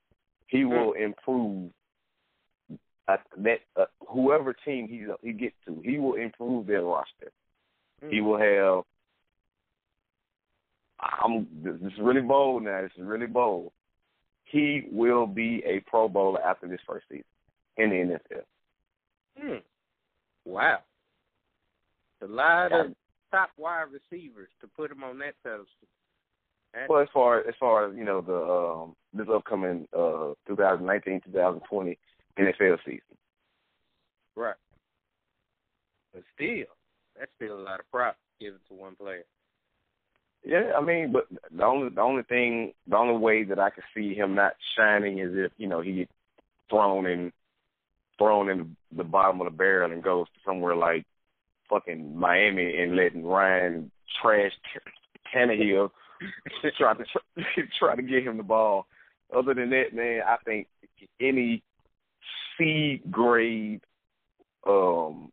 He 0.46 0.64
will 0.64 0.92
improve. 0.92 1.70
Uh, 3.06 3.16
that 3.38 3.60
uh, 3.74 3.86
whoever 4.06 4.54
team 4.66 4.86
he 4.86 5.06
he 5.26 5.32
gets 5.32 5.54
to, 5.66 5.80
he 5.82 5.98
will 5.98 6.14
improve 6.14 6.66
their 6.66 6.82
roster. 6.82 7.32
Mm. 8.04 8.12
He 8.12 8.20
will 8.20 8.38
have. 8.38 8.84
I'm. 11.00 11.46
This 11.62 11.92
is 11.92 11.98
really 12.00 12.20
bold 12.20 12.64
now. 12.64 12.82
This 12.82 12.92
is 12.96 13.04
really 13.04 13.26
bold. 13.26 13.72
He 14.50 14.84
will 14.90 15.26
be 15.26 15.62
a 15.66 15.80
Pro 15.80 16.08
Bowler 16.08 16.42
after 16.42 16.66
this 16.66 16.80
first 16.86 17.06
season 17.08 17.24
in 17.76 17.90
the 17.90 17.96
NFL. 17.96 18.42
Hmm. 19.38 19.58
Wow. 20.44 20.78
A 22.22 22.26
lot 22.26 22.72
of 22.72 22.92
top 23.30 23.50
wide 23.56 23.86
receivers 23.92 24.48
to 24.60 24.66
put 24.66 24.90
him 24.90 25.04
on 25.04 25.18
that 25.18 25.34
pedestal. 25.42 25.66
That's- 26.72 26.88
Well, 26.88 27.00
as 27.02 27.08
far 27.12 27.40
as 27.40 27.54
far 27.60 27.88
as 27.90 27.96
you 27.96 28.04
know, 28.04 28.20
the 28.20 28.34
um, 28.34 28.96
this 29.12 29.28
upcoming 29.32 29.86
uh 29.96 30.34
2019-2020 30.48 31.96
NFL 32.38 32.78
season. 32.84 33.00
Right. 34.34 34.54
But 36.12 36.22
still, 36.34 36.66
that's 37.18 37.30
still 37.36 37.58
a 37.58 37.62
lot 37.62 37.80
of 37.80 37.90
props 37.90 38.18
given 38.40 38.58
to 38.68 38.74
one 38.74 38.96
player. 38.96 39.24
Yeah, 40.48 40.72
I 40.74 40.80
mean, 40.80 41.12
but 41.12 41.26
the 41.54 41.62
only 41.62 41.90
the 41.90 42.00
only 42.00 42.22
thing, 42.22 42.72
the 42.86 42.96
only 42.96 43.18
way 43.18 43.44
that 43.44 43.58
I 43.58 43.68
could 43.68 43.84
see 43.94 44.14
him 44.14 44.34
not 44.34 44.54
shining 44.78 45.18
is 45.18 45.32
if 45.34 45.52
you 45.58 45.68
know 45.68 45.82
he 45.82 46.08
thrown 46.70 47.04
in 47.04 47.34
thrown 48.16 48.48
in 48.48 48.74
the 48.96 49.04
bottom 49.04 49.42
of 49.42 49.44
the 49.44 49.50
barrel 49.50 49.92
and 49.92 50.02
goes 50.02 50.26
to 50.28 50.40
somewhere 50.46 50.74
like 50.74 51.04
fucking 51.68 52.18
Miami 52.18 52.78
and 52.78 52.96
letting 52.96 53.26
Ryan 53.26 53.90
trash 54.22 54.52
Tannehill 55.34 55.90
try 56.78 56.94
to 56.94 57.04
try 57.78 57.94
to 57.94 58.02
get 58.02 58.22
him 58.22 58.38
the 58.38 58.42
ball. 58.42 58.86
Other 59.36 59.52
than 59.52 59.68
that, 59.68 59.92
man, 59.92 60.22
I 60.26 60.38
think 60.46 60.66
any 61.20 61.62
C 62.56 63.02
grade 63.10 63.82
um 64.66 65.30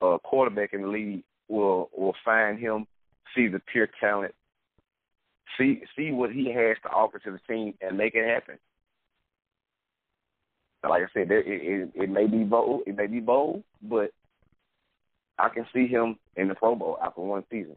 uh 0.00 0.18
quarterback 0.18 0.74
in 0.74 0.82
the 0.82 0.88
league 0.88 1.24
will 1.48 1.90
will 1.92 2.14
find 2.24 2.60
him, 2.60 2.86
see 3.34 3.48
the 3.48 3.60
pure 3.70 3.88
talent, 4.00 4.34
see 5.58 5.82
see 5.96 6.10
what 6.10 6.32
he 6.32 6.52
has 6.52 6.76
to 6.82 6.88
offer 6.90 7.18
to 7.20 7.30
the 7.30 7.40
team 7.52 7.74
and 7.80 7.96
make 7.96 8.14
it 8.14 8.26
happen. 8.26 8.58
Like 10.88 11.02
I 11.02 11.06
said, 11.14 11.28
there, 11.28 11.40
it, 11.40 11.90
it 11.94 12.02
it 12.04 12.10
may 12.10 12.26
be 12.26 12.44
bold, 12.44 12.82
it 12.86 12.96
may 12.96 13.06
be 13.06 13.20
bold, 13.20 13.62
but 13.82 14.10
I 15.38 15.48
can 15.48 15.66
see 15.72 15.86
him 15.86 16.16
in 16.36 16.48
the 16.48 16.54
Pro 16.54 16.74
Bowl 16.74 16.98
after 17.02 17.20
one 17.20 17.44
season. 17.50 17.76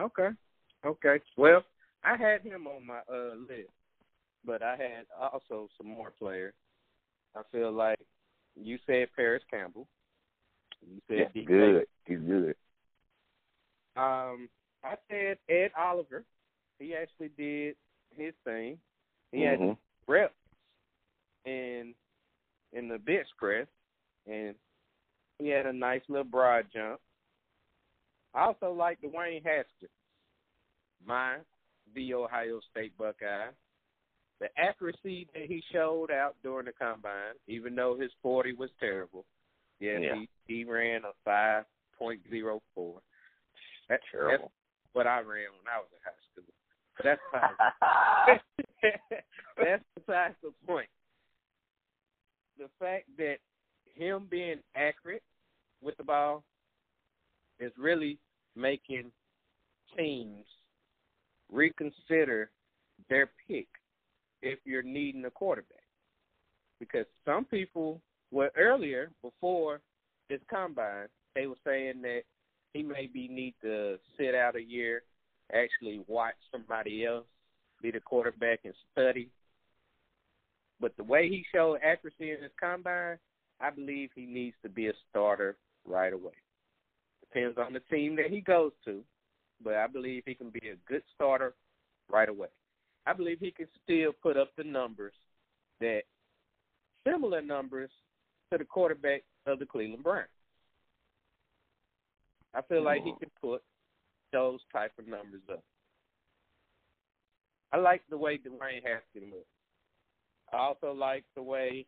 Okay. 0.00 0.28
Okay. 0.84 1.20
Well, 1.36 1.62
I 2.04 2.16
had 2.16 2.42
him 2.42 2.66
on 2.66 2.86
my 2.86 3.00
uh 3.10 3.34
list, 3.36 3.70
but 4.44 4.62
I 4.62 4.76
had 4.76 5.06
also 5.20 5.68
some 5.76 5.88
more 5.88 6.12
players. 6.18 6.54
I 7.36 7.42
feel 7.52 7.72
like 7.72 7.98
you 8.54 8.78
said 8.86 9.08
Parris 9.16 9.42
Campbell. 9.50 9.88
You 10.82 11.00
said 11.08 11.30
Yeah, 11.34 11.42
good. 11.44 11.86
He's 12.06 12.18
good. 12.18 12.54
Um, 13.98 14.48
I 14.84 14.94
said 15.10 15.38
Ed 15.48 15.70
Oliver. 15.76 16.24
He 16.78 16.94
actually 16.94 17.30
did 17.36 17.76
his 18.16 18.32
thing. 18.44 18.78
He 19.32 19.42
had 19.42 19.58
Mhm. 19.58 19.76
reps, 20.06 20.34
in 21.44 21.94
in 22.72 22.88
the 22.88 22.98
bench 22.98 23.26
press, 23.38 23.66
and 24.26 24.54
he 25.38 25.48
had 25.48 25.66
a 25.66 25.72
nice 25.72 26.02
little 26.08 26.24
broad 26.24 26.70
jump. 26.70 27.00
I 28.34 28.44
also 28.44 28.72
like 28.72 29.00
Dwayne 29.00 29.42
Haskins, 29.44 29.90
my 31.04 31.38
the 31.94 32.14
Ohio 32.14 32.60
State 32.70 32.96
Buckeye. 32.96 33.50
The 34.40 34.56
accuracy 34.56 35.24
that 35.34 35.46
he 35.46 35.60
showed 35.72 36.12
out 36.12 36.36
during 36.42 36.66
the 36.66 36.72
combine, 36.72 37.34
even 37.48 37.74
though 37.74 37.96
his 37.96 38.12
forty 38.22 38.52
was 38.52 38.70
terrible, 38.78 39.26
yes, 39.80 40.00
Yeah. 40.02 40.14
he 40.14 40.28
he 40.46 40.64
ran 40.64 41.04
a 41.04 41.12
five 41.24 41.66
point 41.94 42.22
zero 42.28 42.62
four. 42.74 43.02
That's 43.88 44.02
Terrible. 44.10 44.30
That's 44.30 44.52
what 44.92 45.06
I 45.06 45.18
ran 45.18 45.50
when 45.56 45.68
I 45.68 45.78
was 45.78 45.88
in 45.92 46.00
high 46.04 46.22
school. 46.32 46.44
But 46.96 47.04
that's 47.04 47.20
besides, 48.56 49.24
that's 49.56 49.84
besides 49.96 50.34
the 50.42 50.52
point. 50.66 50.88
The 52.58 52.68
fact 52.78 53.04
that 53.18 53.36
him 53.94 54.26
being 54.30 54.58
accurate 54.74 55.22
with 55.80 55.96
the 55.96 56.04
ball 56.04 56.44
is 57.60 57.72
really 57.78 58.18
making 58.56 59.10
teams 59.96 60.44
reconsider 61.50 62.50
their 63.08 63.30
pick 63.46 63.68
if 64.42 64.58
you're 64.64 64.82
needing 64.82 65.24
a 65.24 65.30
quarterback. 65.30 65.78
Because 66.80 67.06
some 67.24 67.44
people, 67.44 68.00
well, 68.30 68.50
earlier, 68.56 69.10
before 69.22 69.80
this 70.28 70.40
combine, 70.50 71.08
they 71.34 71.46
were 71.46 71.56
saying 71.64 72.02
that 72.02 72.22
he 72.72 72.82
maybe 72.82 73.28
need 73.28 73.54
to 73.62 73.98
sit 74.16 74.34
out 74.34 74.56
a 74.56 74.62
year, 74.62 75.02
actually 75.52 76.00
watch 76.06 76.34
somebody 76.52 77.04
else 77.04 77.24
be 77.82 77.90
the 77.90 78.00
quarterback 78.00 78.60
and 78.64 78.74
study. 78.92 79.28
But 80.80 80.96
the 80.96 81.04
way 81.04 81.28
he 81.28 81.44
showed 81.52 81.78
accuracy 81.82 82.32
in 82.32 82.42
his 82.42 82.52
combine, 82.60 83.18
I 83.60 83.70
believe 83.70 84.10
he 84.14 84.26
needs 84.26 84.56
to 84.62 84.68
be 84.68 84.88
a 84.88 84.92
starter 85.10 85.56
right 85.86 86.12
away. 86.12 86.32
Depends 87.20 87.58
on 87.58 87.72
the 87.72 87.80
team 87.94 88.16
that 88.16 88.30
he 88.30 88.40
goes 88.40 88.72
to, 88.84 89.02
but 89.62 89.74
I 89.74 89.86
believe 89.86 90.22
he 90.24 90.34
can 90.34 90.50
be 90.50 90.68
a 90.68 90.90
good 90.90 91.02
starter 91.14 91.54
right 92.10 92.28
away. 92.28 92.48
I 93.06 93.12
believe 93.12 93.38
he 93.40 93.50
can 93.50 93.66
still 93.84 94.12
put 94.22 94.36
up 94.36 94.50
the 94.56 94.64
numbers 94.64 95.14
that 95.80 96.02
similar 97.06 97.40
numbers 97.40 97.90
to 98.52 98.58
the 98.58 98.64
quarterback 98.64 99.22
of 99.46 99.58
the 99.58 99.66
Cleveland 99.66 100.04
Browns. 100.04 100.28
I 102.54 102.62
feel 102.62 102.82
like 102.82 103.04
he 103.04 103.12
can 103.20 103.30
put 103.40 103.62
those 104.32 104.60
type 104.72 104.92
of 104.98 105.06
numbers 105.06 105.42
up. 105.50 105.62
I 107.72 107.76
like 107.76 108.02
the 108.08 108.16
way 108.16 108.38
Dwayne 108.38 108.82
Haskins 108.82 109.32
looks. 109.32 109.46
I 110.52 110.56
also 110.56 110.92
like 110.92 111.24
the 111.36 111.42
way 111.42 111.86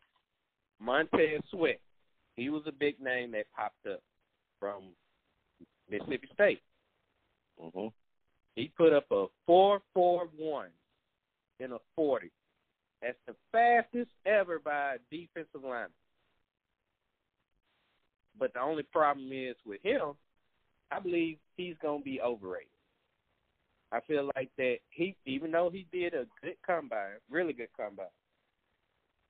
Montez 0.79 1.41
Sweat. 1.51 1.81
He 2.37 2.51
was 2.51 2.63
a 2.67 2.73
big 2.73 3.01
name 3.01 3.33
that 3.33 3.47
popped 3.57 3.87
up 3.91 4.03
from 4.59 4.85
Mississippi 5.91 6.29
State. 6.35 6.61
hmm 7.59 7.89
He 8.57 8.71
put 8.77 8.93
up 8.93 9.07
a 9.11 9.27
four 9.47 9.81
four 9.95 10.29
one 10.37 10.69
in 11.59 11.73
a 11.73 11.79
forty. 11.97 12.31
That's 13.03 13.19
the 13.27 13.35
fastest 13.51 14.11
ever 14.27 14.59
by 14.59 14.97
a 14.97 14.99
defensive 15.11 15.63
lineman. 15.63 15.91
But 18.39 18.53
the 18.55 18.61
only 18.61 18.83
problem 18.83 19.31
is 19.33 19.57
with 19.67 19.83
him, 19.83 20.13
I 20.91 21.01
believe 21.01 21.39
he's 21.57 21.77
gonna 21.83 22.03
be 22.03 22.21
overrated. 22.21 22.69
I 23.93 24.01
feel 24.07 24.31
like 24.37 24.51
that 24.57 24.77
he 24.91 25.17
even 25.27 25.51
though 25.51 25.71
he 25.71 25.87
did 25.93 26.15
a 26.15 26.27
good 26.43 26.57
combine, 26.67 27.19
really 27.31 27.53
good 27.53 27.69
combine, 27.77 28.07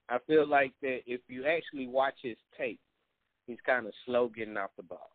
I 0.08 0.18
feel 0.26 0.46
like 0.46 0.72
that 0.82 1.00
if 1.06 1.20
you 1.28 1.46
actually 1.46 1.86
watch 1.86 2.14
his 2.22 2.36
tape, 2.58 2.80
he's 3.46 3.58
kind 3.64 3.86
of 3.86 3.92
slow 4.06 4.28
getting 4.28 4.56
off 4.56 4.70
the 4.76 4.82
ball. 4.82 5.10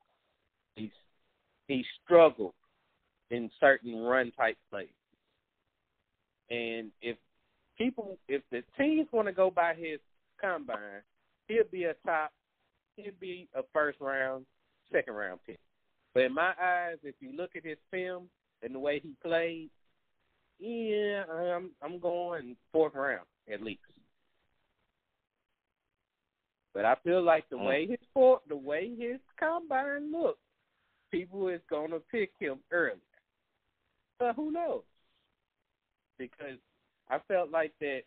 He's 0.76 0.92
he 1.68 1.84
struggled 2.04 2.54
in 3.32 3.50
certain 3.60 3.98
run 4.02 4.32
type 4.38 4.58
plays. 4.70 4.88
And 6.50 6.92
if 7.02 7.18
people, 7.78 8.18
if 8.28 8.42
the 8.52 8.64
teams 8.78 9.08
want 9.12 9.28
to 9.28 9.34
go 9.34 9.50
by 9.50 9.74
his 9.74 10.00
combine, 10.40 11.02
he'll 11.48 11.64
be 11.72 11.86
a 11.86 11.94
top, 12.06 12.32
he'll 12.96 13.14
be 13.20 13.48
a 13.56 13.62
first 13.74 14.00
round, 14.00 14.46
second 14.92 15.14
round 15.14 15.40
pick. 15.46 15.60
But 16.16 16.24
in 16.24 16.34
my 16.34 16.54
eyes, 16.60 16.98
if 17.04 17.16
you 17.20 17.36
look 17.36 17.58
at 17.58 17.66
his 17.66 17.78
film 17.92 18.30
and 18.64 18.74
the 18.74 18.80
way 18.80 19.00
he 19.02 19.12
played, 19.22 19.70
yeah, 20.60 21.26
I'm 21.30 21.72
I'm 21.84 22.00
going 22.00 22.56
fourth 22.72 22.96
round 22.96 23.26
at 23.52 23.62
least. 23.62 23.82
But 26.74 26.86
I 26.86 26.96
feel 27.04 27.22
like 27.22 27.48
the 27.50 27.58
Mm. 27.58 27.66
way 27.66 27.86
his 27.88 28.00
for 28.14 28.42
the 28.48 28.56
way 28.56 28.96
his 28.96 29.20
combine 29.38 30.12
looks, 30.14 30.40
people 31.12 31.50
is 31.50 31.62
gonna 31.70 32.00
pick 32.00 32.32
him 32.40 32.64
early. 32.72 33.02
But 34.18 34.36
who 34.38 34.52
knows? 34.52 34.84
Because 36.18 36.60
I 37.10 37.20
felt 37.28 37.52
like 37.52 37.78
that 37.80 38.04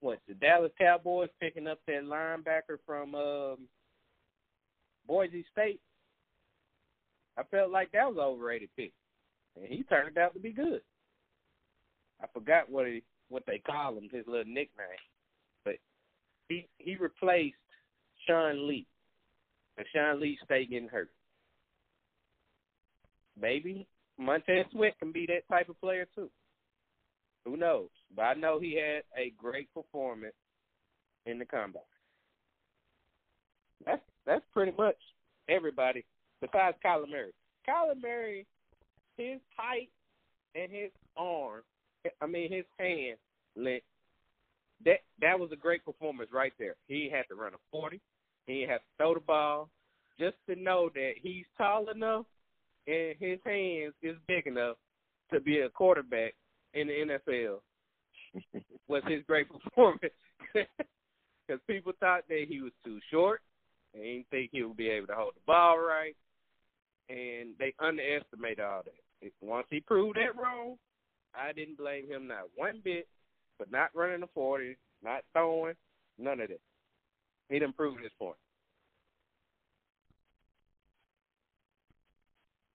what, 0.00 0.20
the 0.26 0.34
Dallas 0.34 0.72
Cowboys 0.78 1.28
picking 1.38 1.66
up 1.66 1.80
that 1.86 2.04
linebacker 2.04 2.78
from 2.86 3.14
um 3.14 3.68
Boise 5.06 5.44
State. 5.52 5.82
I 7.38 7.44
felt 7.44 7.70
like 7.70 7.92
that 7.92 8.08
was 8.08 8.16
an 8.16 8.24
overrated 8.24 8.70
pick. 8.76 8.92
And 9.56 9.66
he 9.66 9.84
turned 9.84 10.18
out 10.18 10.34
to 10.34 10.40
be 10.40 10.52
good. 10.52 10.80
I 12.20 12.26
forgot 12.34 12.68
what 12.68 12.86
he 12.86 13.02
what 13.28 13.44
they 13.46 13.58
call 13.58 13.96
him, 13.96 14.08
his 14.10 14.26
little 14.26 14.44
nickname. 14.44 14.88
But 15.64 15.74
he 16.48 16.66
he 16.78 16.96
replaced 16.96 17.56
Sean 18.26 18.66
Lee. 18.66 18.86
And 19.76 19.86
Sean 19.94 20.20
Lee 20.20 20.38
stayed 20.44 20.70
getting 20.70 20.88
hurt. 20.88 21.10
Maybe 23.40 23.86
Montez 24.18 24.66
Sweat 24.72 24.98
can 24.98 25.12
be 25.12 25.26
that 25.26 25.48
type 25.48 25.68
of 25.68 25.80
player 25.80 26.06
too. 26.14 26.30
Who 27.44 27.56
knows? 27.56 27.88
But 28.14 28.22
I 28.22 28.34
know 28.34 28.58
he 28.58 28.74
had 28.76 29.04
a 29.16 29.32
great 29.38 29.72
performance 29.72 30.34
in 31.24 31.38
the 31.38 31.44
combine. 31.44 31.82
That's 33.86 34.02
that's 34.26 34.44
pretty 34.52 34.72
much 34.76 34.96
everybody 35.48 36.04
besides 36.40 36.76
Kyler 36.84 37.08
Murray. 37.08 37.32
Kyler 37.68 38.00
Murray, 38.00 38.46
his 39.16 39.40
height 39.56 39.90
and 40.54 40.70
his 40.70 40.90
arm, 41.16 41.62
I 42.20 42.26
mean 42.26 42.52
his 42.52 42.64
hand 42.78 43.18
length, 43.56 43.84
that 44.84 45.00
that 45.20 45.38
was 45.38 45.50
a 45.52 45.56
great 45.56 45.84
performance 45.84 46.30
right 46.32 46.52
there. 46.58 46.76
He 46.86 47.10
had 47.12 47.24
to 47.28 47.34
run 47.34 47.54
a 47.54 47.58
forty. 47.70 48.00
He 48.46 48.62
had 48.62 48.78
to 48.78 48.84
throw 48.96 49.14
the 49.14 49.20
ball 49.20 49.68
just 50.18 50.36
to 50.48 50.56
know 50.56 50.90
that 50.94 51.12
he's 51.22 51.44
tall 51.56 51.90
enough 51.90 52.24
and 52.86 53.14
his 53.20 53.38
hands 53.44 53.92
is 54.02 54.16
big 54.26 54.46
enough 54.46 54.76
to 55.32 55.40
be 55.40 55.58
a 55.60 55.68
quarterback 55.68 56.34
in 56.74 56.88
the 56.88 57.18
NFL 57.28 57.58
was 58.88 59.02
his 59.06 59.22
great 59.26 59.46
performance. 59.50 60.14
Because 61.48 61.62
people 61.66 61.92
thought 61.98 62.24
that 62.28 62.44
he 62.46 62.60
was 62.60 62.72
too 62.84 62.98
short. 63.10 63.40
They 63.94 64.00
didn't 64.00 64.26
think 64.30 64.50
he 64.52 64.62
would 64.62 64.76
be 64.76 64.90
able 64.90 65.06
to 65.06 65.14
hold 65.14 65.32
the 65.34 65.40
ball 65.46 65.78
right. 65.78 66.14
And 67.08 67.50
they 67.58 67.74
underestimated 67.78 68.60
all 68.60 68.82
that. 68.84 69.32
Once 69.40 69.66
he 69.70 69.80
proved 69.80 70.16
that 70.16 70.40
wrong, 70.40 70.76
I 71.34 71.52
didn't 71.52 71.78
blame 71.78 72.08
him 72.08 72.28
not 72.28 72.48
one 72.54 72.80
bit 72.84 73.08
for 73.56 73.66
not 73.70 73.90
running 73.94 74.20
the 74.20 74.28
40, 74.34 74.76
not 75.02 75.22
throwing, 75.32 75.74
none 76.18 76.40
of 76.40 76.48
that. 76.48 76.60
He 77.48 77.58
didn't 77.58 77.76
prove 77.76 77.98
his 77.98 78.12
point. 78.18 78.36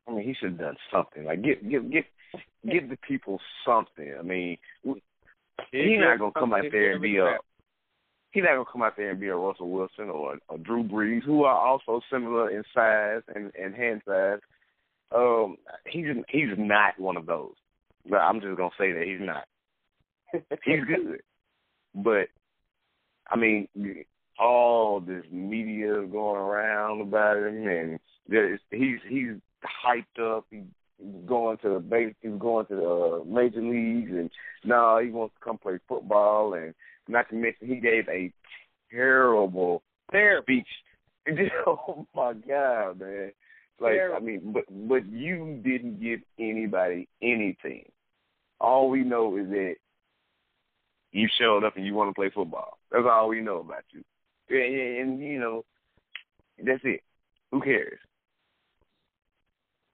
I 0.07 0.11
mean, 0.11 0.25
he 0.25 0.33
should 0.33 0.51
have 0.51 0.59
done 0.59 0.77
something. 0.91 1.23
Like, 1.25 1.41
give 1.43 1.61
give 1.69 1.89
give 1.91 2.03
give 2.69 2.89
the 2.89 2.97
people 3.07 3.39
something. 3.65 4.13
I 4.17 4.21
mean, 4.21 4.57
he's 4.83 5.99
not 5.99 6.19
gonna 6.19 6.31
come 6.33 6.53
out 6.53 6.65
there 6.71 6.93
and 6.93 7.01
be 7.01 7.17
a 7.17 7.37
he's 8.33 8.43
not 8.43 8.55
gonna 8.55 8.65
come 8.71 8.81
out 8.81 8.97
there 8.97 9.11
and 9.11 9.19
be 9.19 9.27
a 9.27 9.35
Russell 9.35 9.69
Wilson 9.69 10.09
or 10.09 10.37
a 10.53 10.57
Drew 10.57 10.83
Brees, 10.83 11.23
who 11.23 11.43
are 11.43 11.55
also 11.57 12.01
similar 12.11 12.49
in 12.49 12.63
size 12.73 13.21
and 13.33 13.51
and 13.55 13.73
hand 13.73 14.01
size. 14.05 14.39
Um, 15.15 15.57
he's 15.87 16.07
he's 16.27 16.57
not 16.57 16.99
one 16.99 17.15
of 17.15 17.25
those. 17.27 17.53
But 18.09 18.17
I'm 18.17 18.41
just 18.41 18.57
gonna 18.57 18.71
say 18.77 18.91
that 18.91 19.05
he's 19.05 19.25
not. 19.25 19.45
He's 20.65 20.83
good, 20.87 21.21
but 21.93 22.27
I 23.29 23.37
mean, 23.37 23.67
all 24.39 24.99
this 24.99 25.23
media 25.31 26.01
going 26.11 26.39
around 26.39 27.01
about 27.01 27.37
him, 27.37 27.67
and 27.67 27.99
there's, 28.27 28.59
he's 28.71 28.97
he's 29.07 29.35
hyped 29.85 30.37
up. 30.37 30.45
He, 30.49 30.63
he's 30.97 31.27
going 31.27 31.57
to 31.59 31.75
the 31.75 31.79
base. 31.79 32.15
He's 32.21 32.39
going 32.39 32.65
to 32.65 32.75
the 32.75 32.89
uh, 32.89 33.23
major 33.25 33.61
leagues, 33.61 34.11
and 34.11 34.31
now 34.65 34.99
he 34.99 35.09
wants 35.09 35.35
to 35.35 35.45
come 35.45 35.59
play 35.59 35.77
football. 35.87 36.55
And 36.55 36.73
not 37.07 37.29
to 37.29 37.35
mention, 37.35 37.67
he 37.67 37.75
gave 37.75 38.07
a 38.09 38.31
terrible 38.91 39.83
speech. 40.41 40.67
oh 41.67 42.05
my 42.15 42.33
god, 42.33 42.99
man! 42.99 43.31
Like 43.79 43.93
Terrible. 43.93 44.17
I 44.17 44.19
mean, 44.19 44.53
but 44.53 44.65
but 44.69 45.05
you 45.11 45.61
didn't 45.63 46.01
give 46.01 46.19
anybody 46.39 47.07
anything. 47.21 47.85
All 48.59 48.89
we 48.89 49.03
know 49.03 49.37
is 49.37 49.49
that 49.49 49.75
you 51.11 51.27
showed 51.39 51.63
up 51.63 51.77
and 51.77 51.85
you 51.85 51.93
want 51.93 52.09
to 52.09 52.13
play 52.13 52.29
football. 52.29 52.77
That's 52.91 53.05
all 53.09 53.29
we 53.29 53.41
know 53.41 53.59
about 53.59 53.83
you. 53.91 54.03
And, 54.49 55.11
and 55.11 55.23
you 55.23 55.39
know, 55.39 55.63
that's 56.63 56.81
it. 56.83 57.01
Who 57.51 57.61
cares? 57.61 57.99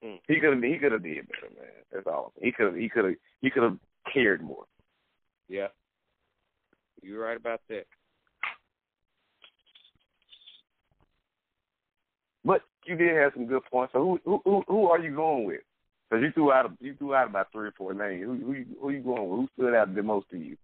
Mm. 0.04 0.20
He 0.28 0.40
could 0.40 0.54
have 0.54 0.64
he 0.64 0.78
could 0.78 0.92
have 0.94 1.04
did 1.04 1.28
better, 1.28 1.54
man. 1.56 1.70
That's 1.92 2.08
all. 2.08 2.34
He 2.42 2.52
could 2.52 2.76
he 2.76 2.90
could 2.90 3.06
have 3.06 3.14
he 3.42 3.50
could 3.50 3.64
have 3.64 3.78
cared 4.12 4.42
more. 4.42 4.66
Yeah. 5.48 5.68
You're 7.02 7.24
right 7.24 7.38
about 7.38 7.62
that. 7.70 7.86
But 12.46 12.62
you 12.86 12.96
did 12.96 13.16
have 13.16 13.34
some 13.34 13.46
good 13.46 13.64
points. 13.72 13.94
So 13.94 14.00
who 14.00 14.20
who 14.26 14.42
who, 14.46 14.64
who 14.68 14.86
are 14.88 15.00
you 15.00 15.16
going 15.16 15.46
with? 15.46 15.62
Because 16.10 16.24
you 16.24 16.32
threw 16.32 16.52
out 16.52 16.72
you 16.80 16.96
threw 16.96 17.14
out 17.14 17.30
about 17.30 17.52
three 17.52 17.68
or 17.68 17.74
four 17.78 17.94
names. 17.94 18.24
Who 18.24 18.36
who 18.36 18.54
you, 18.54 18.66
who 18.82 18.90
you 18.92 19.02
going 19.02 19.30
with? 19.30 19.40
Who 19.40 19.48
stood 19.56 19.76
out 19.76 19.94
the 19.94 20.04
most 20.04 20.30
to 20.32 20.38
you? 20.38 20.58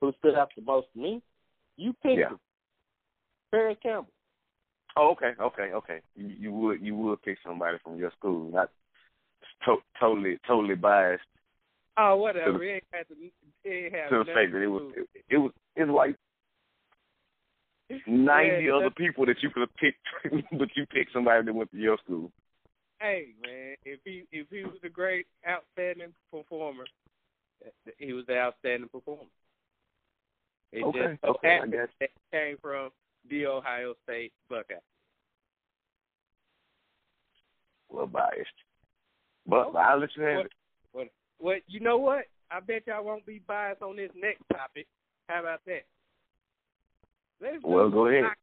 Who 0.00 0.12
stood 0.18 0.34
out 0.34 0.50
the 0.56 0.62
most 0.62 0.88
to 0.94 1.00
me? 1.00 1.22
You 1.76 1.92
picked 2.02 2.18
Yeah. 2.18 2.28
him. 2.30 2.40
Parris 3.50 3.76
Campbell. 3.82 4.10
Oh, 4.96 5.10
okay, 5.10 5.32
okay, 5.40 5.72
okay. 5.72 6.00
You 6.14 6.28
you 6.38 6.52
would 6.52 6.80
you 6.80 6.94
would 6.96 7.22
pick 7.22 7.38
somebody 7.44 7.78
from 7.82 7.98
your 7.98 8.12
school, 8.12 8.50
not 8.52 8.70
to- 9.64 9.82
totally 9.98 10.38
totally 10.46 10.76
biased 10.76 11.24
Oh, 11.96 12.16
whatever. 12.16 12.62
It 12.62 12.84
had 12.92 13.06
to. 13.08 13.14
It 13.64 13.94
ain't 13.94 14.10
to 14.10 14.18
the 14.18 14.24
fact 14.24 14.52
that 14.52 14.62
it 14.62 14.66
was 14.66 14.92
it, 14.96 15.08
it 15.30 15.38
was 15.38 15.52
it's 15.76 15.90
like 15.90 16.16
ninety 18.06 18.64
Yeah, 18.64 18.76
other 18.76 18.90
people 18.90 19.26
that 19.26 19.36
you 19.42 19.50
could 19.50 19.60
have 19.60 19.74
picked, 19.76 20.48
but 20.58 20.68
you 20.76 20.86
picked 20.86 21.12
somebody 21.12 21.44
that 21.44 21.54
went 21.54 21.70
to 21.70 21.76
your 21.78 21.98
school. 22.04 22.30
Hey 23.00 23.28
man, 23.42 23.76
if 23.84 24.00
he 24.04 24.24
if 24.32 24.46
he 24.50 24.64
was 24.64 24.78
a 24.84 24.88
great 24.88 25.26
outstanding 25.48 26.14
performer, 26.30 26.84
he 27.98 28.12
was 28.12 28.24
the 28.26 28.38
outstanding 28.38 28.88
performer. 28.88 29.24
It 30.72 30.82
Okay, 30.82 30.98
just 30.98 31.20
so 31.22 31.28
okay, 31.30 31.60
I 31.62 31.66
guess. 31.66 31.88
that 32.00 32.10
came 32.32 32.56
from 32.60 32.90
the 33.30 33.46
Ohio 33.46 33.94
State 34.04 34.32
Buckeye. 34.48 34.74
Well, 37.88 38.06
biased, 38.06 38.50
but 39.46 39.76
I'll 39.76 40.00
let 40.00 40.10
you 40.16 40.22
have 40.24 40.46
it. 40.46 40.52
What? 41.44 41.58
You 41.66 41.80
know 41.80 41.98
what? 41.98 42.24
I 42.50 42.60
bet 42.60 42.86
y'all 42.86 43.04
won't 43.04 43.26
be 43.26 43.42
biased 43.46 43.82
on 43.82 43.96
this 43.96 44.08
next 44.16 44.40
topic. 44.50 44.86
How 45.28 45.40
about 45.40 45.60
that? 45.66 45.84
Let's 47.38 47.62
Well, 47.62 47.90
go 47.90 48.06
ahead. 48.06 48.24
hockey. 48.24 48.40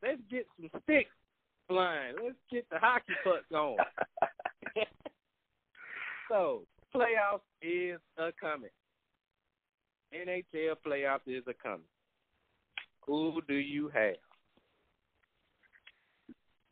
Let's 0.00 0.20
get 0.30 0.46
some 0.56 0.70
sticks 0.84 1.10
flying. 1.66 2.14
Let's 2.22 2.36
get 2.48 2.64
the 2.70 2.78
hockey 2.78 3.14
pucks 3.24 3.50
on. 3.52 3.78
so, 6.28 6.62
playoffs 6.94 7.40
is 7.62 7.98
a 8.16 8.30
coming. 8.40 8.70
NHL 10.14 10.76
playoffs 10.86 11.26
is 11.26 11.42
a 11.48 11.54
coming. 11.60 11.80
Who 13.08 13.42
do 13.48 13.54
you 13.54 13.88
have? 13.88 14.14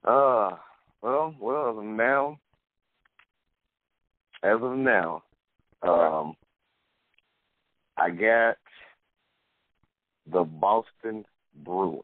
Uh, 0.05 0.57
well, 1.03 1.35
well, 1.41 1.71
as 1.73 1.79
of 1.79 1.85
now, 1.85 2.39
as 4.45 4.59
of 4.63 4.77
now, 4.79 5.25
um, 5.89 6.37
I 7.97 8.11
got 8.11 8.57
the 10.31 10.43
Boston 10.45 11.25
Bruins. 11.65 12.03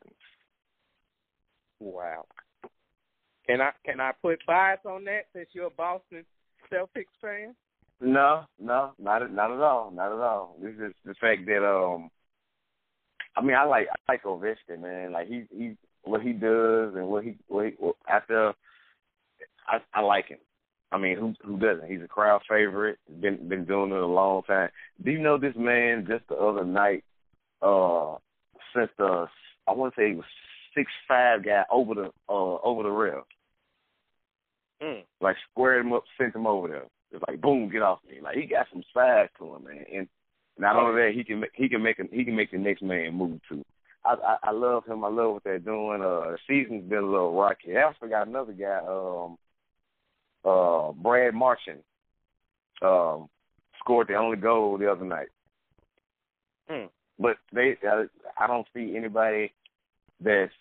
Wow. 1.81 2.27
Can 3.47 3.61
I 3.61 3.71
can 3.85 4.01
I 4.01 4.12
put 4.23 4.38
bias 4.47 4.81
on 4.85 5.05
that 5.05 5.27
since 5.33 5.49
you're 5.53 5.66
a 5.66 5.71
Boston 5.71 6.25
Celtics 6.73 7.07
fan? 7.21 7.55
No, 8.01 8.45
no, 8.61 8.93
not 8.99 9.33
not 9.33 9.51
at 9.51 9.61
all, 9.61 9.90
not 9.90 10.12
at 10.12 10.21
all. 10.21 10.57
This 10.62 10.75
is 10.75 10.95
the 11.05 11.14
fact 11.14 11.47
that 11.47 11.66
um, 11.66 12.11
I 13.37 13.43
mean, 13.43 13.57
I 13.57 13.64
like 13.64 13.88
I 13.90 14.12
like 14.12 14.23
Ovechkin, 14.25 14.81
man. 14.81 15.12
Like 15.12 15.29
he 15.29 15.45
he 15.51 15.77
what 16.03 16.23
he 16.23 16.33
does 16.33 16.95
and 16.95 17.09
what 17.09 17.25
he 17.25 17.37
what 17.49 17.66
he 17.66 17.73
what, 17.79 17.97
after 18.09 18.53
I 19.66 19.79
I 19.93 20.01
like 20.01 20.29
him. 20.29 20.38
I 20.92 20.98
mean, 20.98 21.16
who 21.16 21.35
who 21.44 21.57
doesn't? 21.59 21.88
He's 21.90 22.03
a 22.03 22.09
crowd 22.09 22.42
favorite. 22.48 22.98
Been 23.20 23.48
been 23.48 23.64
doing 23.64 23.92
it 23.92 23.98
a 23.98 24.07
long 24.07 24.42
time. 24.42 24.70
Do 25.05 25.11
you 25.11 25.20
know 25.20 25.38
this 25.38 25.55
man? 25.57 26.07
Just 26.09 26.26
the 26.29 26.35
other 26.35 26.64
night, 26.64 27.05
uh, 27.62 28.16
sent 28.74 28.90
the 28.98 29.26
I 29.68 29.72
want 29.72 29.94
to 29.94 30.00
say 30.00 30.09
he 30.11 30.16
was 30.16 30.24
six 30.76 30.90
five 31.07 31.44
guy 31.44 31.64
over 31.70 31.94
the 31.94 32.11
uh 32.29 32.57
over 32.62 32.83
the 32.83 32.90
rail, 32.90 33.22
Mm. 34.83 35.03
like 35.20 35.37
squared 35.50 35.85
him 35.85 35.92
up, 35.92 36.05
sent 36.18 36.35
him 36.35 36.46
over 36.46 36.66
there. 36.68 36.85
It's 37.12 37.22
like 37.29 37.40
boom, 37.40 37.68
get 37.70 37.83
off 37.83 37.98
me. 38.09 38.20
Like 38.22 38.37
he 38.37 38.46
got 38.46 38.66
some 38.72 38.83
size 38.94 39.29
to 39.38 39.55
him, 39.57 39.64
man. 39.64 39.85
And 39.94 40.09
not 40.59 40.76
only 40.76 41.03
that, 41.03 41.12
he 41.14 41.22
can 41.24 41.40
make, 41.40 41.50
he 41.55 41.68
can 41.68 41.83
make 41.83 41.98
a, 41.98 42.05
he 42.11 42.24
can 42.24 42.35
make 42.37 42.50
the 42.50 42.59
next 42.59 42.83
man 42.83 43.14
move 43.14 43.40
too. 43.48 43.64
I, 44.05 44.14
I 44.14 44.37
I 44.44 44.50
love 44.53 44.87
him. 44.87 45.05
I 45.05 45.09
love 45.09 45.35
what 45.35 45.44
they're 45.44 45.59
doing. 45.59 46.00
Uh, 46.03 46.33
the 46.33 46.38
season's 46.48 46.88
been 46.88 46.98
a 47.05 47.11
little 47.11 47.35
rocky. 47.38 47.76
I 47.76 47.83
also 47.83 48.07
got 48.09 48.26
another 48.26 48.53
guy, 48.53 48.79
um, 48.88 49.37
uh, 50.44 50.92
Brad 50.92 51.35
Marchand, 51.35 51.81
um, 52.83 53.29
scored 53.79 54.09
the 54.09 54.14
only 54.14 54.37
goal 54.37 54.79
the 54.79 54.90
other 54.90 55.05
night. 55.05 55.29
Mm. 56.70 56.88
But 57.18 57.37
they, 57.53 57.76
uh, 57.87 58.05
I 58.38 58.46
don't 58.46 58.66
see 58.74 58.94
anybody 58.96 59.53
that's 60.20 60.53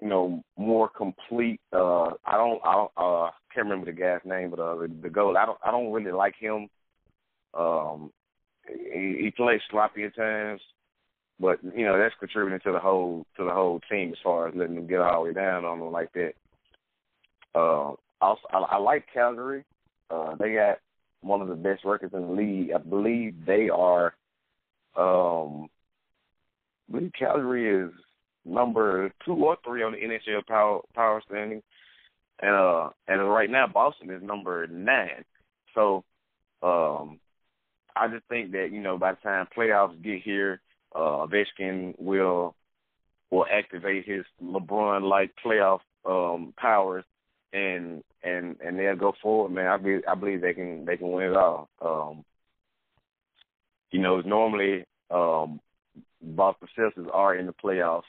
you 0.00 0.08
know 0.08 0.42
more 0.56 0.88
complete. 0.88 1.60
Uh, 1.72 2.10
I 2.24 2.36
don't, 2.36 2.60
I 2.64 2.72
don't, 2.74 2.92
uh, 2.96 3.30
can't 3.54 3.66
remember 3.66 3.86
the 3.86 3.92
guy's 3.92 4.20
name, 4.24 4.50
but 4.50 4.60
uh, 4.60 4.76
the, 4.76 4.90
the 5.02 5.10
goal. 5.10 5.36
I 5.36 5.46
don't, 5.46 5.58
I 5.64 5.70
don't 5.70 5.92
really 5.92 6.12
like 6.12 6.34
him. 6.38 6.68
Um, 7.54 8.12
he, 8.66 9.18
he 9.22 9.32
plays 9.36 9.60
sloppy 9.70 10.04
at 10.04 10.16
times, 10.16 10.60
but 11.40 11.58
you 11.76 11.84
know 11.84 11.98
that's 11.98 12.14
contributing 12.18 12.60
to 12.64 12.72
the 12.72 12.78
whole 12.78 13.26
to 13.36 13.44
the 13.44 13.50
whole 13.50 13.80
team 13.90 14.10
as 14.10 14.18
far 14.22 14.48
as 14.48 14.54
letting 14.54 14.74
them 14.76 14.86
get 14.86 15.00
all 15.00 15.22
the 15.22 15.28
way 15.28 15.34
down 15.34 15.64
on 15.64 15.78
them 15.78 15.92
like 15.92 16.12
that. 16.12 16.32
Uh, 17.54 17.92
I, 18.50 18.58
I 18.58 18.76
like 18.78 19.06
Calgary. 19.12 19.64
Uh, 20.10 20.34
they 20.36 20.54
got 20.54 20.78
one 21.20 21.40
of 21.40 21.48
the 21.48 21.54
best 21.54 21.84
records 21.84 22.14
in 22.14 22.22
the 22.22 22.32
league. 22.32 22.70
I 22.74 22.78
believe 22.78 23.34
they 23.46 23.68
are. 23.70 24.14
Um, 24.96 25.68
I 26.88 26.92
believe 26.92 27.12
Calgary 27.18 27.86
is 27.86 27.92
number 28.44 29.10
two 29.24 29.32
or 29.32 29.56
three 29.64 29.82
on 29.82 29.92
the 29.92 29.98
NHL 29.98 30.46
power 30.46 30.80
power 30.94 31.22
standing, 31.26 31.62
and 32.40 32.54
uh, 32.54 32.90
and 33.08 33.28
right 33.28 33.50
now 33.50 33.66
Boston 33.66 34.10
is 34.10 34.22
number 34.22 34.66
nine. 34.66 35.24
So, 35.74 36.04
um, 36.62 37.18
I 37.96 38.08
just 38.08 38.24
think 38.28 38.52
that 38.52 38.68
you 38.72 38.80
know 38.80 38.98
by 38.98 39.12
the 39.12 39.18
time 39.22 39.48
playoffs 39.56 40.00
get 40.02 40.22
here, 40.22 40.60
uh, 40.94 41.26
Ovechkin 41.26 41.94
will 41.98 42.54
will 43.30 43.46
activate 43.50 44.06
his 44.06 44.24
LeBron-like 44.42 45.32
playoff 45.44 45.80
um, 46.04 46.54
powers, 46.56 47.04
and 47.54 48.02
and 48.24 48.56
and 48.60 48.78
they'll 48.78 48.96
go 48.96 49.12
forward, 49.22 49.50
man. 49.52 49.68
I 49.68 49.76
believe 49.76 50.02
I 50.08 50.14
believe 50.14 50.40
they 50.40 50.52
can 50.54 50.84
they 50.84 50.96
can 50.96 51.12
win 51.12 51.30
it 51.30 51.36
all. 51.36 51.68
Um, 51.80 52.24
you 53.92 54.00
know, 54.00 54.20
normally 54.22 54.84
um, 55.10 55.60
Boston 56.20 56.68
Celtics 56.76 57.14
are 57.14 57.36
in 57.36 57.46
the 57.46 57.52
playoffs, 57.52 58.02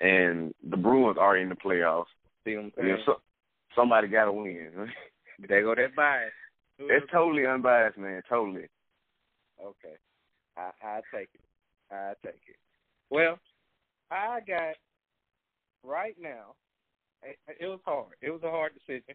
and 0.00 0.54
the 0.68 0.78
Bruins 0.78 1.18
are 1.20 1.36
in 1.36 1.50
the 1.50 1.54
playoffs. 1.54 2.06
See 2.44 2.56
what 2.56 2.60
I'm 2.60 2.64
You 2.64 2.72
saying? 2.76 2.88
know, 2.88 3.02
so, 3.04 3.14
somebody 3.76 4.08
got 4.08 4.24
to 4.24 4.32
win. 4.32 4.70
there 5.48 5.62
go 5.62 5.74
that 5.74 5.94
bias. 5.94 6.32
it's 6.78 7.06
totally 7.12 7.46
unbiased, 7.46 7.98
man. 7.98 8.22
Totally. 8.28 8.66
Okay. 9.62 9.96
I 10.56 10.70
I 10.82 11.00
take 11.14 11.28
it. 11.34 11.40
I 11.92 12.14
take 12.24 12.40
it. 12.48 12.56
Well, 13.10 13.38
I 14.10 14.40
got 14.46 14.74
right 15.84 16.16
now. 16.18 16.54
It, 17.22 17.36
it 17.60 17.66
was 17.66 17.80
hard. 17.84 18.14
It 18.20 18.30
was 18.30 18.42
a 18.44 18.50
hard 18.50 18.72
decision 18.74 19.14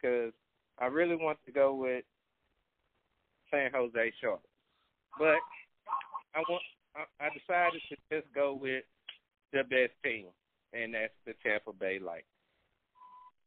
because 0.00 0.32
I 0.78 0.86
really 0.86 1.16
want 1.16 1.38
to 1.46 1.52
go 1.52 1.74
with 1.74 2.04
San 3.50 3.70
Jose 3.72 4.12
Sharks, 4.20 4.42
but 5.18 5.36
I 6.34 6.40
want. 6.48 6.62
I, 6.94 7.26
I 7.26 7.28
decided 7.30 7.80
to 7.88 7.96
just 8.10 8.32
go 8.34 8.52
with 8.52 8.84
the 9.52 9.62
best 9.64 9.92
team, 10.04 10.26
and 10.74 10.94
that's 10.94 11.12
the 11.26 11.32
Tampa 11.42 11.72
Bay 11.72 11.98
Lightning. 11.98 12.24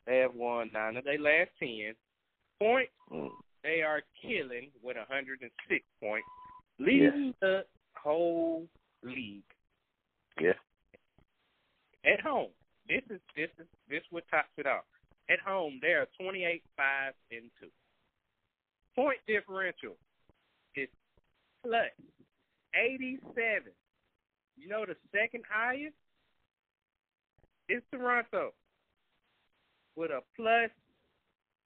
They 0.07 0.17
have 0.19 0.33
won 0.35 0.69
nine 0.73 0.97
of 0.97 1.03
their 1.03 1.19
last 1.19 1.49
ten. 1.59 1.93
Points 2.59 2.91
Mm. 3.11 3.29
they 3.63 3.81
are 3.81 4.01
killing 4.21 4.69
with 4.81 4.97
106 4.97 5.85
points, 6.01 6.27
leading 6.79 7.33
the 7.41 7.65
whole 7.95 8.67
league 9.03 9.43
Yeah. 10.39 10.53
at 12.03 12.19
home. 12.21 12.49
This 12.87 13.01
is 13.09 13.19
this 13.35 13.49
is 13.59 13.67
this 13.89 14.03
what 14.11 14.23
tops 14.29 14.49
it 14.57 14.67
off. 14.67 14.83
At 15.29 15.39
home, 15.39 15.79
they 15.81 15.93
are 15.93 16.07
28, 16.21 16.61
five, 16.77 17.13
and 17.31 17.49
two. 17.59 17.69
Point 18.95 19.17
differential 19.27 19.97
is 20.75 20.87
plus 21.63 21.89
87. 22.75 23.73
You 24.57 24.69
know 24.69 24.85
the 24.85 24.95
second 25.11 25.43
highest 25.49 25.95
is 27.67 27.81
Toronto 27.91 28.53
with 29.95 30.11
a 30.11 30.21
plus 30.35 30.69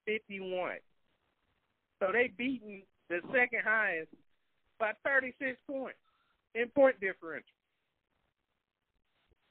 51. 0.05 0.77
So 1.99 2.07
they 2.13 2.31
beating 2.37 2.83
the 3.09 3.19
second 3.33 3.61
highest 3.63 4.09
by 4.79 4.93
36 5.03 5.57
points. 5.67 5.97
in 6.55 6.69
point 6.69 6.99
differential. 6.99 7.45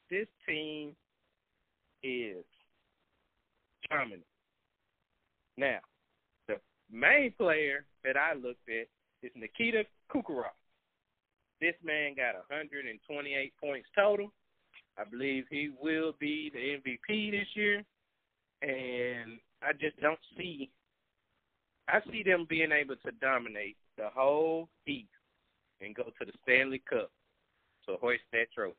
This 0.09 0.27
team 0.47 0.95
is 2.03 2.43
dominant. 3.89 4.23
Now, 5.57 5.79
the 6.47 6.55
main 6.91 7.33
player 7.37 7.85
that 8.03 8.15
I 8.17 8.33
looked 8.33 8.67
at 8.69 8.87
is 9.21 9.31
Nikita 9.35 9.83
Kucherov. 10.11 10.55
This 11.59 11.75
man 11.83 12.15
got 12.15 12.35
128 12.35 13.53
points 13.61 13.87
total. 13.95 14.31
I 14.97 15.03
believe 15.03 15.45
he 15.49 15.71
will 15.81 16.13
be 16.19 16.51
the 16.53 16.79
MVP 16.79 17.31
this 17.31 17.47
year, 17.53 17.83
and 18.61 19.39
I 19.61 19.73
just 19.73 19.99
don't 20.01 20.19
see. 20.37 20.69
I 21.87 21.99
see 22.11 22.23
them 22.23 22.45
being 22.49 22.71
able 22.71 22.95
to 23.05 23.11
dominate 23.19 23.77
the 23.97 24.09
whole 24.13 24.69
East 24.87 25.09
and 25.81 25.95
go 25.95 26.03
to 26.03 26.25
the 26.25 26.33
Stanley 26.43 26.81
Cup 26.89 27.11
to 27.87 27.95
hoist 27.99 28.23
that 28.31 28.51
trophy. 28.53 28.75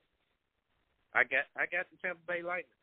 I 1.15 1.25
got 1.25 1.45
I 1.57 1.67
got 1.67 1.87
the 1.91 1.97
Tampa 2.03 2.21
Bay 2.27 2.43
Lightning. 2.43 2.80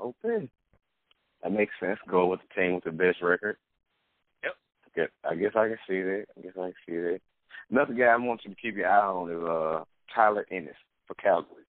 Okay. 0.00 0.48
That 1.42 1.52
makes 1.52 1.74
sense. 1.80 1.98
Go 2.08 2.26
with 2.26 2.40
the 2.40 2.60
team 2.60 2.74
with 2.74 2.84
the 2.84 2.90
best 2.90 3.22
record. 3.22 3.56
Yep. 4.96 5.10
I 5.28 5.34
guess 5.34 5.52
I 5.56 5.68
can 5.68 5.78
see 5.88 6.00
that. 6.02 6.24
I 6.36 6.40
guess 6.40 6.52
I 6.56 6.66
can 6.66 6.74
see 6.86 6.94
that. 6.96 7.20
Another 7.70 7.94
guy 7.94 8.04
I 8.04 8.16
want 8.16 8.42
you 8.44 8.50
to 8.54 8.60
keep 8.60 8.76
your 8.76 8.88
eye 8.88 9.06
on 9.06 9.30
is 9.30 9.42
uh 9.42 9.84
Tyler 10.14 10.46
Ennis 10.50 10.76
for 11.06 11.14
Calgary. 11.14 11.64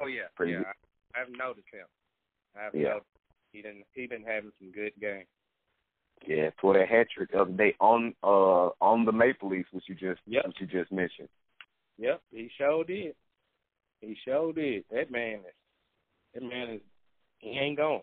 Oh 0.00 0.06
yeah, 0.06 0.24
Pretty 0.34 0.52
yeah. 0.52 0.58
good. 0.58 0.66
I, 1.14 1.22
I've 1.22 1.30
noticed 1.30 1.66
him. 1.72 1.86
I've 2.56 2.74
Yeah. 2.74 2.88
noticed 2.88 3.06
he 3.52 3.62
didn't 3.62 3.84
he 3.94 4.06
been 4.06 4.22
having 4.24 4.52
some 4.58 4.70
good 4.72 4.92
games. 5.00 5.26
Yeah, 6.26 6.50
for 6.60 6.74
that 6.74 6.88
hat 6.88 7.06
trick 7.14 7.30
the 7.32 7.40
other 7.40 7.52
day 7.52 7.74
on 7.80 8.14
uh 8.22 8.70
on 8.80 9.04
the 9.04 9.12
Maple 9.12 9.48
Leafs, 9.48 9.68
which 9.72 9.84
you 9.88 9.94
just 9.94 10.20
Yep. 10.26 10.46
which 10.46 10.60
you 10.60 10.66
just 10.66 10.92
mentioned. 10.92 11.28
Yep, 11.98 12.20
he 12.30 12.50
sure 12.58 12.84
did. 12.84 13.14
He 14.00 14.16
sure 14.24 14.52
did. 14.52 14.84
That 14.90 15.10
man 15.10 15.38
is 15.40 15.54
that 16.34 16.42
man 16.42 16.68
is 16.70 16.80
he 17.38 17.50
ain't 17.50 17.76
gone. 17.78 18.02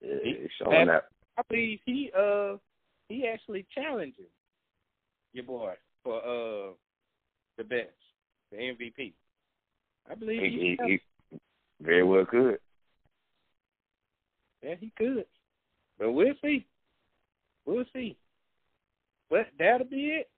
Yeah, 0.00 0.14
He- 0.22 0.30
it's 0.30 0.54
showing 0.62 0.86
that. 0.88 1.08
I 1.38 1.42
believe 1.50 1.80
he 1.84 2.10
uh 2.18 2.56
he 3.08 3.26
actually 3.26 3.66
challenging 3.74 4.24
your 5.32 5.44
boy 5.44 5.74
for 6.02 6.18
uh 6.18 6.72
the 7.58 7.64
best, 7.64 7.90
the 8.50 8.56
MVP. 8.56 9.12
I 10.10 10.14
believe 10.14 10.40
He, 10.40 10.48
he, 10.48 10.76
he, 10.86 11.00
he 11.32 11.38
very 11.82 12.02
well 12.04 12.24
could. 12.24 12.58
yeah 14.62 14.74
he 14.80 14.92
could, 14.96 15.26
but 15.98 16.12
we'll 16.12 16.34
see. 16.42 16.66
We'll 17.66 17.84
see. 17.92 18.16
But 19.28 19.48
that'll 19.58 19.86
be 19.86 20.06
it. 20.20 20.30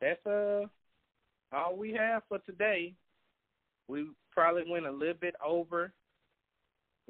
That's 0.00 0.24
uh 0.26 0.66
all 1.52 1.76
we 1.76 1.92
have 1.92 2.22
for 2.28 2.38
today. 2.40 2.94
We 3.88 4.06
probably 4.32 4.62
went 4.68 4.86
a 4.86 4.90
little 4.90 5.14
bit 5.20 5.34
over 5.44 5.92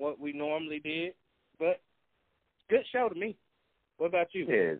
what 0.00 0.18
we 0.18 0.32
normally 0.32 0.80
did, 0.80 1.12
but 1.58 1.80
good 2.70 2.84
show 2.90 3.08
to 3.08 3.14
me. 3.14 3.36
What 3.98 4.06
about 4.06 4.28
you? 4.32 4.46
Yeah, 4.48 4.74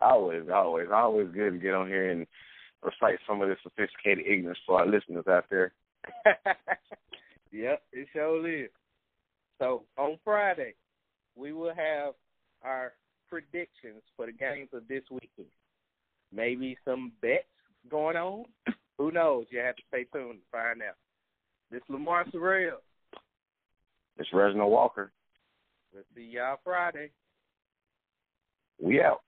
always, 0.00 0.44
always, 0.52 0.86
always 0.94 1.28
good 1.34 1.54
to 1.54 1.58
get 1.58 1.74
on 1.74 1.88
here 1.88 2.10
and 2.10 2.26
recite 2.82 3.18
some 3.26 3.42
of 3.42 3.48
this 3.48 3.58
sophisticated 3.62 4.24
ignorance 4.26 4.58
for 4.64 4.78
our 4.78 4.86
listeners 4.86 5.24
out 5.28 5.46
there. 5.50 5.72
yep, 7.52 7.82
it 7.92 8.08
sure 8.12 8.48
is. 8.48 8.70
So 9.58 9.82
on 9.98 10.18
Friday, 10.24 10.74
we 11.36 11.52
will 11.52 11.74
have 11.74 12.14
our 12.62 12.92
predictions 13.28 14.02
for 14.16 14.26
the 14.26 14.32
games 14.32 14.68
of 14.72 14.86
this 14.88 15.02
weekend. 15.10 15.50
Maybe 16.32 16.78
some 16.84 17.12
bets 17.20 17.44
going 17.90 18.16
on. 18.16 18.44
Who 18.98 19.10
knows? 19.10 19.46
You 19.50 19.58
have 19.58 19.76
to 19.76 19.82
stay 19.88 20.04
tuned 20.12 20.38
to 20.38 20.50
find 20.52 20.82
out. 20.82 20.96
This 21.70 21.82
Lamar 21.88 22.26
Sorrell. 22.26 22.78
It's 24.18 24.28
Reginald 24.32 24.70
Walker. 24.70 25.12
We'll 25.92 26.04
see 26.14 26.22
y'all 26.34 26.58
Friday. 26.64 27.10
We 28.80 29.00
out. 29.00 29.20